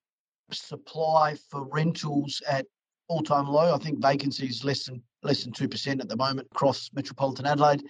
supply 0.54 1.36
for 1.50 1.64
rentals 1.66 2.42
at 2.48 2.66
all-time 3.08 3.48
low. 3.48 3.74
I 3.74 3.78
think 3.78 4.02
vacancy 4.02 4.48
is 4.48 4.64
less 4.64 4.86
than 4.86 5.02
less 5.24 5.44
than 5.44 5.52
two 5.52 5.68
percent 5.68 6.02
at 6.02 6.10
the 6.10 6.16
moment 6.16 6.48
across 6.52 6.90
metropolitan 6.94 7.46
Adelaide. 7.46 7.84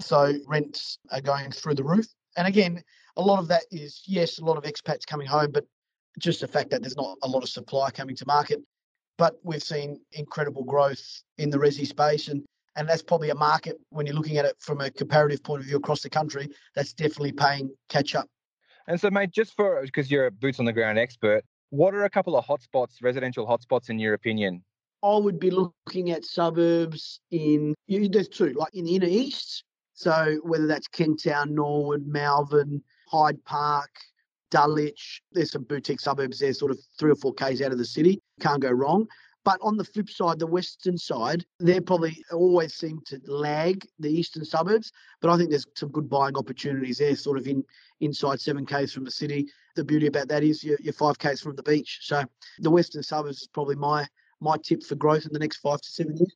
So 0.00 0.32
rents 0.46 0.98
are 1.10 1.20
going 1.20 1.50
through 1.50 1.74
the 1.74 1.84
roof. 1.84 2.06
And 2.36 2.46
again, 2.46 2.82
a 3.16 3.22
lot 3.22 3.38
of 3.38 3.48
that 3.48 3.64
is 3.70 4.02
yes, 4.06 4.38
a 4.38 4.44
lot 4.44 4.56
of 4.56 4.64
expats 4.64 5.06
coming 5.06 5.26
home, 5.26 5.50
but 5.52 5.66
just 6.18 6.40
the 6.40 6.48
fact 6.48 6.70
that 6.70 6.80
there's 6.82 6.96
not 6.96 7.18
a 7.22 7.28
lot 7.28 7.42
of 7.42 7.48
supply 7.48 7.90
coming 7.90 8.16
to 8.16 8.26
market. 8.26 8.60
But 9.18 9.36
we've 9.42 9.62
seen 9.62 10.00
incredible 10.12 10.64
growth 10.64 11.22
in 11.38 11.50
the 11.50 11.58
resi 11.58 11.86
space 11.86 12.28
and 12.28 12.42
and 12.76 12.88
that's 12.88 13.02
probably 13.02 13.30
a 13.30 13.34
market 13.34 13.76
when 13.90 14.06
you're 14.06 14.14
looking 14.14 14.38
at 14.38 14.44
it 14.44 14.56
from 14.58 14.80
a 14.80 14.90
comparative 14.90 15.42
point 15.42 15.60
of 15.60 15.66
view 15.66 15.76
across 15.76 16.00
the 16.00 16.08
country, 16.08 16.48
that's 16.74 16.92
definitely 16.92 17.32
paying 17.32 17.70
catch 17.88 18.14
up. 18.14 18.26
And 18.86 19.00
so, 19.00 19.10
mate, 19.10 19.30
just 19.30 19.54
for 19.54 19.82
because 19.82 20.10
you're 20.10 20.26
a 20.26 20.30
boots 20.30 20.58
on 20.58 20.64
the 20.64 20.72
ground 20.72 20.98
expert, 20.98 21.44
what 21.72 21.94
are 21.94 22.04
a 22.04 22.10
couple 22.10 22.36
of 22.36 22.44
hotspots, 22.44 23.02
residential 23.02 23.46
hotspots, 23.46 23.88
in 23.88 23.98
your 23.98 24.12
opinion? 24.12 24.62
I 25.02 25.16
would 25.16 25.40
be 25.40 25.50
looking 25.50 26.10
at 26.10 26.22
suburbs 26.22 27.18
in 27.30 27.74
there's 27.88 28.28
two, 28.28 28.50
like 28.50 28.74
in 28.74 28.84
the 28.84 28.94
inner 28.94 29.06
east. 29.06 29.64
So 29.94 30.38
whether 30.42 30.66
that's 30.66 30.86
Kent 30.86 31.22
Town, 31.24 31.54
Norwood, 31.54 32.06
Malvern, 32.06 32.82
Hyde 33.08 33.42
Park, 33.46 33.88
Dulwich, 34.50 35.22
there's 35.32 35.52
some 35.52 35.64
boutique 35.64 36.00
suburbs 36.00 36.40
there, 36.40 36.52
sort 36.52 36.72
of 36.72 36.78
three 36.98 37.10
or 37.10 37.16
four 37.16 37.32
k's 37.32 37.62
out 37.62 37.72
of 37.72 37.78
the 37.78 37.86
city. 37.86 38.20
Can't 38.40 38.60
go 38.60 38.70
wrong. 38.70 39.06
But 39.42 39.58
on 39.62 39.78
the 39.78 39.84
flip 39.84 40.10
side, 40.10 40.38
the 40.38 40.46
western 40.46 40.98
side, 40.98 41.44
they 41.58 41.80
probably 41.80 42.22
always 42.30 42.74
seem 42.74 43.00
to 43.06 43.18
lag 43.26 43.84
the 43.98 44.10
eastern 44.10 44.44
suburbs. 44.44 44.92
But 45.22 45.30
I 45.30 45.38
think 45.38 45.48
there's 45.48 45.66
some 45.74 45.90
good 45.90 46.10
buying 46.10 46.36
opportunities 46.36 46.98
there, 46.98 47.16
sort 47.16 47.38
of 47.38 47.46
in 47.46 47.64
inside 48.00 48.42
seven 48.42 48.66
k's 48.66 48.92
from 48.92 49.04
the 49.04 49.10
city. 49.10 49.48
The 49.74 49.84
beauty 49.84 50.06
about 50.06 50.28
that 50.28 50.42
is 50.42 50.62
you're, 50.62 50.78
you're 50.80 50.92
five 50.92 51.18
k's 51.18 51.40
from 51.40 51.56
the 51.56 51.62
beach. 51.62 52.00
So 52.02 52.24
the 52.58 52.70
western 52.70 53.02
suburbs 53.02 53.42
is 53.42 53.48
probably 53.48 53.76
my 53.76 54.06
my 54.40 54.56
tip 54.62 54.82
for 54.82 54.96
growth 54.96 55.24
in 55.24 55.32
the 55.32 55.38
next 55.38 55.58
five 55.58 55.80
to 55.80 55.88
seven 55.88 56.16
years. 56.16 56.34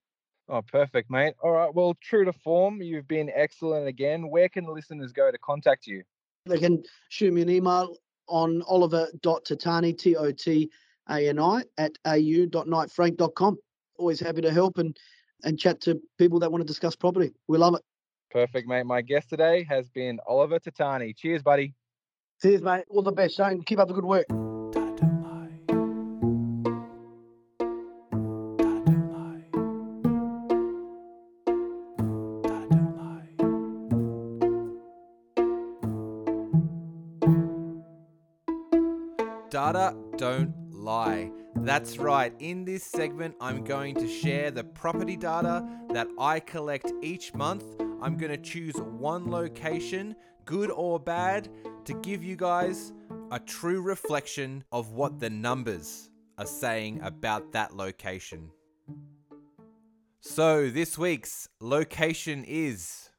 Oh, 0.49 0.63
perfect, 0.63 1.11
mate. 1.11 1.35
All 1.43 1.51
right. 1.51 1.75
Well, 1.75 1.97
true 2.01 2.25
to 2.25 2.33
form, 2.33 2.81
you've 2.81 3.09
been 3.09 3.31
excellent 3.35 3.89
again. 3.89 4.31
Where 4.31 4.49
can 4.49 4.65
the 4.65 4.71
listeners 4.71 5.13
go 5.13 5.31
to 5.31 5.39
contact 5.39 5.87
you? 5.87 6.03
They 6.47 6.59
can 6.59 6.85
shoot 7.09 7.33
me 7.33 7.43
an 7.43 7.51
email 7.51 7.97
on 8.29 8.63
oliver.totani, 8.67 9.99
T 9.99 10.17
O 10.17 10.31
T 10.31 10.71
A 11.11 11.29
N 11.29 11.41
I, 11.41 11.65
at 11.79 11.93
au.knightfrank.com. 12.05 13.59
Always 13.99 14.21
happy 14.21 14.41
to 14.43 14.53
help 14.53 14.79
and, 14.79 14.97
and 15.43 15.59
chat 15.59 15.81
to 15.83 16.01
people 16.19 16.39
that 16.41 16.53
want 16.53 16.63
to 16.63 16.67
discuss 16.67 16.95
property. 16.95 17.33
We 17.49 17.59
love 17.59 17.75
it. 17.75 17.83
Perfect, 18.31 18.69
mate. 18.69 18.87
My 18.87 19.01
guest 19.01 19.31
today 19.31 19.65
has 19.65 19.89
been 19.89 20.21
Oliver 20.27 20.61
Totani. 20.61 21.17
Cheers, 21.17 21.43
buddy. 21.43 21.75
Cheers, 22.43 22.63
mate. 22.63 22.85
All 22.91 23.03
the 23.03 23.13
best, 23.13 23.37
Shane. 23.37 23.63
Keep 23.63 23.79
up 23.79 23.89
the 23.89 23.95
good 23.95 24.05
work. 24.05 24.27
Data 39.49 39.97
don't 40.19 40.53
lie. 40.71 41.31
That's 41.55 41.97
right, 41.97 42.35
in 42.41 42.65
this 42.67 42.85
segment, 42.85 43.37
I'm 43.41 43.65
going 43.65 43.95
to 43.95 44.07
share 44.07 44.51
the 44.51 44.63
property 44.63 45.17
data 45.17 45.67
that 45.91 46.09
I 46.19 46.41
collect 46.41 46.93
each 47.01 47.33
month. 47.33 47.65
I'm 48.03 48.19
going 48.19 48.31
to 48.31 48.37
choose 48.37 48.75
one 48.77 49.31
location, 49.31 50.15
good 50.47 50.71
or 50.71 50.99
bad, 50.99 51.51
to 51.85 51.93
give 51.95 52.25
you 52.25 52.37
guys 52.37 52.93
a 53.31 53.39
true 53.39 53.83
reflection 53.83 54.65
of 54.73 54.93
what 54.93 55.21
the 55.21 55.29
numbers 55.29 56.11
are 56.39 56.47
saying 56.47 57.01
about 57.03 57.53
that 57.53 57.77
location. 57.77 58.51
So, 60.21 60.71
this 60.71 60.97
week's 60.97 61.49
location 61.61 62.45
is 62.45 63.11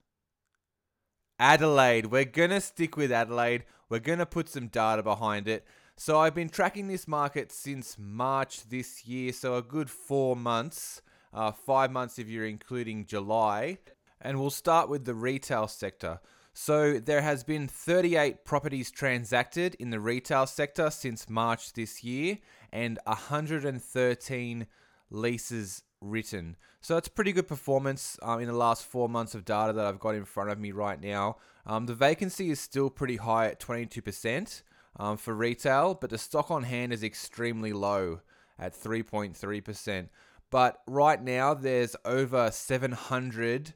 Adelaide. 1.39 2.07
We're 2.07 2.25
going 2.25 2.49
to 2.49 2.61
stick 2.61 2.97
with 2.97 3.11
Adelaide. 3.11 3.65
We're 3.89 3.99
going 3.99 4.19
to 4.19 4.25
put 4.25 4.49
some 4.49 4.67
data 4.67 5.03
behind 5.03 5.47
it. 5.47 5.65
So 5.99 6.19
I've 6.19 6.35
been 6.35 6.49
tracking 6.49 6.87
this 6.87 7.07
market 7.07 7.51
since 7.51 7.97
March 7.97 8.69
this 8.69 9.05
year, 9.05 9.33
so 9.33 9.55
a 9.55 9.63
good 9.63 9.89
four 9.89 10.35
months, 10.35 11.01
uh, 11.33 11.51
five 11.51 11.91
months 11.91 12.19
if 12.19 12.29
you're 12.29 12.45
including 12.45 13.05
July. 13.05 13.79
And 14.21 14.39
we'll 14.39 14.51
start 14.51 14.89
with 14.89 15.05
the 15.05 15.15
retail 15.15 15.67
sector. 15.67 16.19
So 16.59 16.97
there 16.97 17.21
has 17.21 17.43
been 17.43 17.67
38 17.67 18.43
properties 18.43 18.89
transacted 18.89 19.75
in 19.75 19.91
the 19.91 19.99
retail 19.99 20.47
sector 20.47 20.89
since 20.89 21.29
March 21.29 21.73
this 21.73 22.03
year, 22.03 22.39
and 22.73 22.97
113 23.05 24.65
leases 25.11 25.83
written. 26.01 26.57
So 26.81 26.97
it's 26.97 27.09
pretty 27.09 27.31
good 27.31 27.47
performance 27.47 28.17
um, 28.23 28.39
in 28.39 28.47
the 28.47 28.53
last 28.53 28.85
four 28.85 29.07
months 29.07 29.35
of 29.35 29.45
data 29.45 29.71
that 29.71 29.85
I've 29.85 29.99
got 29.99 30.15
in 30.15 30.25
front 30.25 30.49
of 30.49 30.59
me 30.59 30.71
right 30.71 30.99
now. 30.99 31.37
Um, 31.67 31.85
the 31.85 31.93
vacancy 31.93 32.49
is 32.49 32.59
still 32.59 32.89
pretty 32.89 33.17
high 33.17 33.45
at 33.45 33.59
22% 33.59 34.63
um, 34.95 35.15
for 35.17 35.35
retail, 35.35 35.93
but 35.93 36.09
the 36.09 36.17
stock 36.17 36.49
on 36.49 36.63
hand 36.63 36.91
is 36.91 37.03
extremely 37.03 37.71
low 37.71 38.21
at 38.57 38.73
3.3%. 38.73 40.09
but 40.49 40.81
right 40.87 41.23
now 41.23 41.53
there's 41.53 41.95
over 42.03 42.49
700 42.49 43.75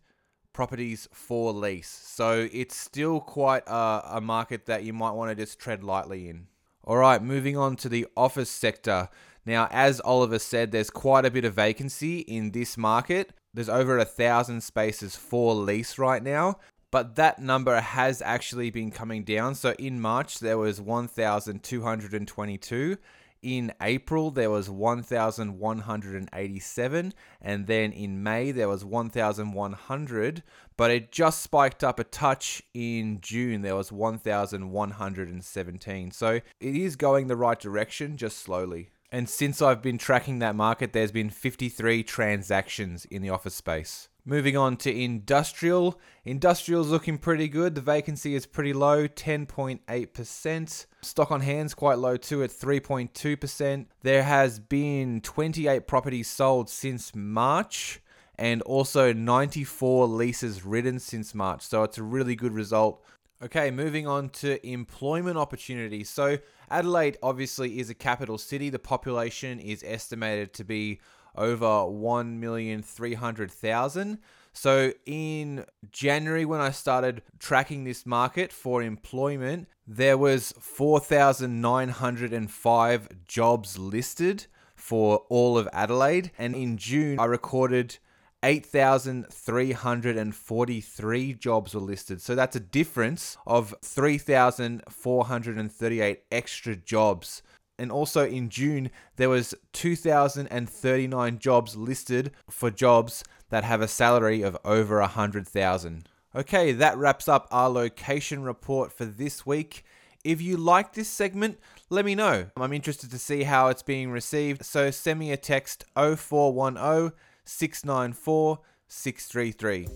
properties 0.54 1.08
for 1.12 1.52
lease. 1.52 1.90
So 1.90 2.48
it's 2.52 2.76
still 2.76 3.20
quite 3.20 3.64
a, 3.68 4.18
a 4.18 4.22
market 4.22 4.66
that 4.66 4.84
you 4.84 4.94
might 4.94 5.12
want 5.12 5.30
to 5.30 5.36
just 5.36 5.60
tread 5.60 5.84
lightly 5.84 6.30
in. 6.30 6.48
All 6.84 6.98
right, 6.98 7.22
moving 7.22 7.58
on 7.58 7.76
to 7.78 7.90
the 7.90 8.08
office 8.18 8.50
sector. 8.50 9.10
Now, 9.46 9.68
as 9.72 10.02
Oliver 10.02 10.40
said, 10.40 10.72
there's 10.72 10.90
quite 10.90 11.26
a 11.26 11.32
bit 11.32 11.46
of 11.46 11.54
vacancy 11.54 12.20
in 12.20 12.52
this 12.52 12.78
market. 12.78 13.34
There's 13.54 13.70
over 13.70 13.98
a 13.98 14.06
thousand 14.06 14.62
spaces 14.62 15.16
for 15.16 15.54
lease 15.54 15.98
right 15.98 16.24
now, 16.24 16.60
but 16.90 17.16
that 17.16 17.40
number 17.40 17.80
has 17.80 18.22
actually 18.22 18.70
been 18.70 18.92
coming 18.92 19.24
down. 19.24 19.56
So 19.56 19.74
in 19.80 20.02
March, 20.02 20.40
there 20.40 20.58
was 20.58 20.82
1,222. 20.82 22.98
In 23.41 23.73
April, 23.82 24.32
there 24.32 24.51
was 24.51 24.69
1,187. 24.69 27.13
And 27.41 27.67
then 27.67 27.91
in 27.91 28.21
May, 28.21 28.51
there 28.51 28.69
was 28.69 28.86
1,100. 28.86 30.43
But 30.77 30.91
it 30.91 31.12
just 31.12 31.41
spiked 31.41 31.84
up 31.84 31.99
a 31.99 32.04
touch 32.04 32.62
in 32.73 33.19
June. 33.21 33.62
There 33.62 33.75
was 33.75 33.91
1,117. 33.91 36.12
So 36.12 36.34
it 36.34 36.43
is 36.60 36.95
going 36.95 37.27
the 37.27 37.36
right 37.36 37.60
direction, 37.60 38.17
just 38.17 38.39
slowly. 38.39 38.89
And 39.12 39.27
since 39.27 39.62
I've 39.62 39.82
been 39.82 39.97
tracking 39.97 40.39
that 40.39 40.56
market, 40.56 40.93
there's 40.93 41.12
been 41.12 41.30
53 41.30 42.04
transactions 42.04 43.04
in 43.06 43.21
the 43.21 43.30
office 43.30 43.56
space. 43.56 44.08
Moving 44.23 44.55
on 44.55 44.77
to 44.77 44.95
industrial. 44.95 45.99
Industrial's 46.25 46.89
looking 46.89 47.17
pretty 47.17 47.47
good. 47.47 47.73
The 47.73 47.81
vacancy 47.81 48.36
is 48.36 48.45
pretty 48.45 48.71
low, 48.71 49.07
10.8%. 49.07 50.86
Stock 51.01 51.31
on 51.31 51.41
hand's 51.41 51.73
quite 51.73 51.97
low 51.97 52.17
too 52.17 52.43
at 52.43 52.51
3.2%. 52.51 53.88
There 54.03 54.23
has 54.23 54.60
been 54.60 55.21
28 55.21 55.88
properties 55.88 56.27
sold 56.27 56.69
since 56.69 57.15
March 57.15 57.99
and 58.36 58.62
also 58.62 59.12
94 59.12 60.07
leases 60.07 60.63
written 60.63 60.99
since 60.99 61.34
March. 61.34 61.63
So 61.63 61.81
it's 61.84 61.97
a 61.97 62.03
really 62.03 62.36
good 62.36 62.53
result. 62.53 63.03
Okay, 63.43 63.71
moving 63.71 64.07
on 64.07 64.29
to 64.29 64.63
employment 64.67 65.38
opportunities. 65.38 66.12
So 66.12 66.38
Adelaide 66.69 67.17
obviously 67.23 67.79
is 67.79 67.89
a 67.89 67.95
capital 67.95 68.38
city. 68.38 68.69
The 68.69 68.77
population 68.77 69.60
is 69.60 69.84
estimated 69.84 70.53
to 70.53 70.63
be 70.63 70.99
over 71.36 71.65
1,300,000. 71.65 74.17
So 74.54 74.91
in 75.06 75.63
January 75.91 76.44
when 76.46 76.60
I 76.60 76.72
started 76.72 77.22
tracking 77.39 77.86
this 77.86 78.06
market 78.06 78.52
for 78.52 78.84
employment, 78.84 79.70
there 79.88 80.17
was 80.17 80.54
4,905 80.60 83.10
jobs 83.26 83.78
listed 83.78 84.48
for 84.76 85.24
all 85.30 85.58
of 85.58 85.70
Adelaide 85.72 86.32
and 86.38 86.54
in 86.56 86.76
June 86.78 87.17
I 87.20 87.26
recorded 87.26 88.00
8,343 88.44 91.34
jobs 91.36 91.76
were 91.76 91.82
listed. 91.82 92.22
So 92.22 92.36
that's 92.36 92.56
a 92.56 92.60
difference 92.60 93.38
of 93.46 93.76
3,438 93.84 96.24
extra 96.32 96.76
jobs. 96.76 97.44
And 97.82 97.91
also 97.91 98.28
in 98.28 98.50
June, 98.50 98.91
there 99.15 99.28
was 99.28 99.56
2,039 99.74 101.39
jobs 101.39 101.76
listed 101.76 102.30
for 102.48 102.70
jobs 102.70 103.24
that 103.50 103.63
have 103.63 103.82
a 103.82 103.88
salary 103.88 104.44
of 104.44 104.56
over 104.63 105.00
100,000. 105.00 106.08
Okay, 106.36 106.74
that 106.74 106.96
wraps 106.96 107.28
up 107.28 107.48
our 107.50 107.70
location 107.70 108.44
report 108.44 108.94
for 108.94 109.06
this 109.06 109.48
week. 109.48 109.84
If 110.24 110.44
you 110.44 110.58
like 110.58 110.94
this 110.94 111.10
segment, 111.10 111.58
let 111.89 112.06
me 112.06 112.13
know. 112.13 112.52
I'm 112.56 112.72
interested 112.72 113.10
to 113.10 113.17
see 113.17 113.41
how 113.41 113.70
it's 113.70 113.82
being 113.82 114.12
received. 114.12 114.63
So 114.63 114.91
send 114.91 115.17
me 115.17 115.32
a 115.32 115.38
text 115.38 115.84
0410 115.96 117.13
694 117.46 118.60
633. 118.89 119.88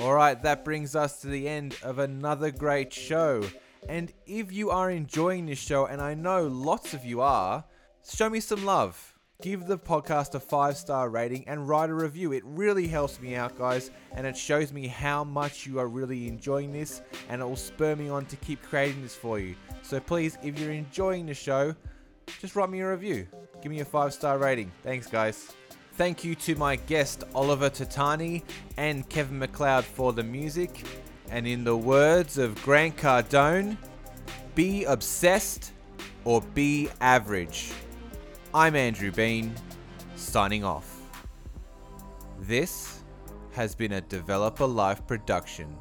All 0.00 0.12
right, 0.12 0.42
that 0.42 0.62
brings 0.62 0.94
us 0.94 1.22
to 1.22 1.28
the 1.28 1.48
end 1.48 1.74
of 1.82 1.98
another 1.98 2.50
great 2.50 2.92
show. 2.92 3.44
And 3.88 4.12
if 4.26 4.52
you 4.52 4.70
are 4.70 4.90
enjoying 4.90 5.46
this 5.46 5.58
show, 5.58 5.86
and 5.86 6.00
I 6.00 6.14
know 6.14 6.46
lots 6.46 6.94
of 6.94 7.04
you 7.04 7.20
are, 7.20 7.64
show 8.08 8.28
me 8.28 8.40
some 8.40 8.64
love. 8.64 9.14
Give 9.40 9.66
the 9.66 9.78
podcast 9.78 10.34
a 10.34 10.40
five 10.40 10.76
star 10.76 11.10
rating 11.10 11.46
and 11.46 11.68
write 11.68 11.90
a 11.90 11.94
review. 11.94 12.32
It 12.32 12.42
really 12.44 12.88
helps 12.88 13.20
me 13.20 13.36
out, 13.36 13.56
guys, 13.56 13.92
and 14.16 14.26
it 14.26 14.36
shows 14.36 14.72
me 14.72 14.88
how 14.88 15.22
much 15.22 15.64
you 15.64 15.78
are 15.78 15.86
really 15.86 16.26
enjoying 16.26 16.72
this, 16.72 17.02
and 17.28 17.40
it 17.40 17.44
will 17.44 17.54
spur 17.54 17.94
me 17.94 18.08
on 18.08 18.26
to 18.26 18.36
keep 18.36 18.60
creating 18.62 19.02
this 19.02 19.14
for 19.14 19.38
you. 19.38 19.54
So 19.82 20.00
please, 20.00 20.36
if 20.42 20.58
you're 20.58 20.72
enjoying 20.72 21.26
the 21.26 21.34
show, 21.34 21.74
just 22.40 22.56
write 22.56 22.70
me 22.70 22.80
a 22.80 22.90
review. 22.90 23.28
Give 23.62 23.70
me 23.70 23.80
a 23.80 23.84
five 23.84 24.12
star 24.12 24.38
rating. 24.38 24.72
Thanks, 24.82 25.06
guys. 25.06 25.52
Thank 25.92 26.24
you 26.24 26.34
to 26.36 26.54
my 26.56 26.76
guest 26.76 27.24
Oliver 27.34 27.70
Totani 27.70 28.42
and 28.76 29.08
Kevin 29.08 29.38
MacLeod 29.38 29.84
for 29.84 30.12
the 30.12 30.22
music. 30.22 30.84
And 31.30 31.46
in 31.46 31.62
the 31.62 31.76
words 31.76 32.38
of 32.38 32.60
Grant 32.62 32.96
Cardone, 32.96 33.76
be 34.54 34.84
obsessed 34.84 35.72
or 36.24 36.40
be 36.40 36.88
average. 37.00 37.70
I'm 38.54 38.74
Andrew 38.74 39.12
Bean, 39.12 39.54
signing 40.16 40.64
off. 40.64 41.00
This 42.40 43.02
has 43.52 43.74
been 43.74 43.92
a 43.92 44.00
Developer 44.00 44.66
Life 44.66 45.06
production. 45.06 45.76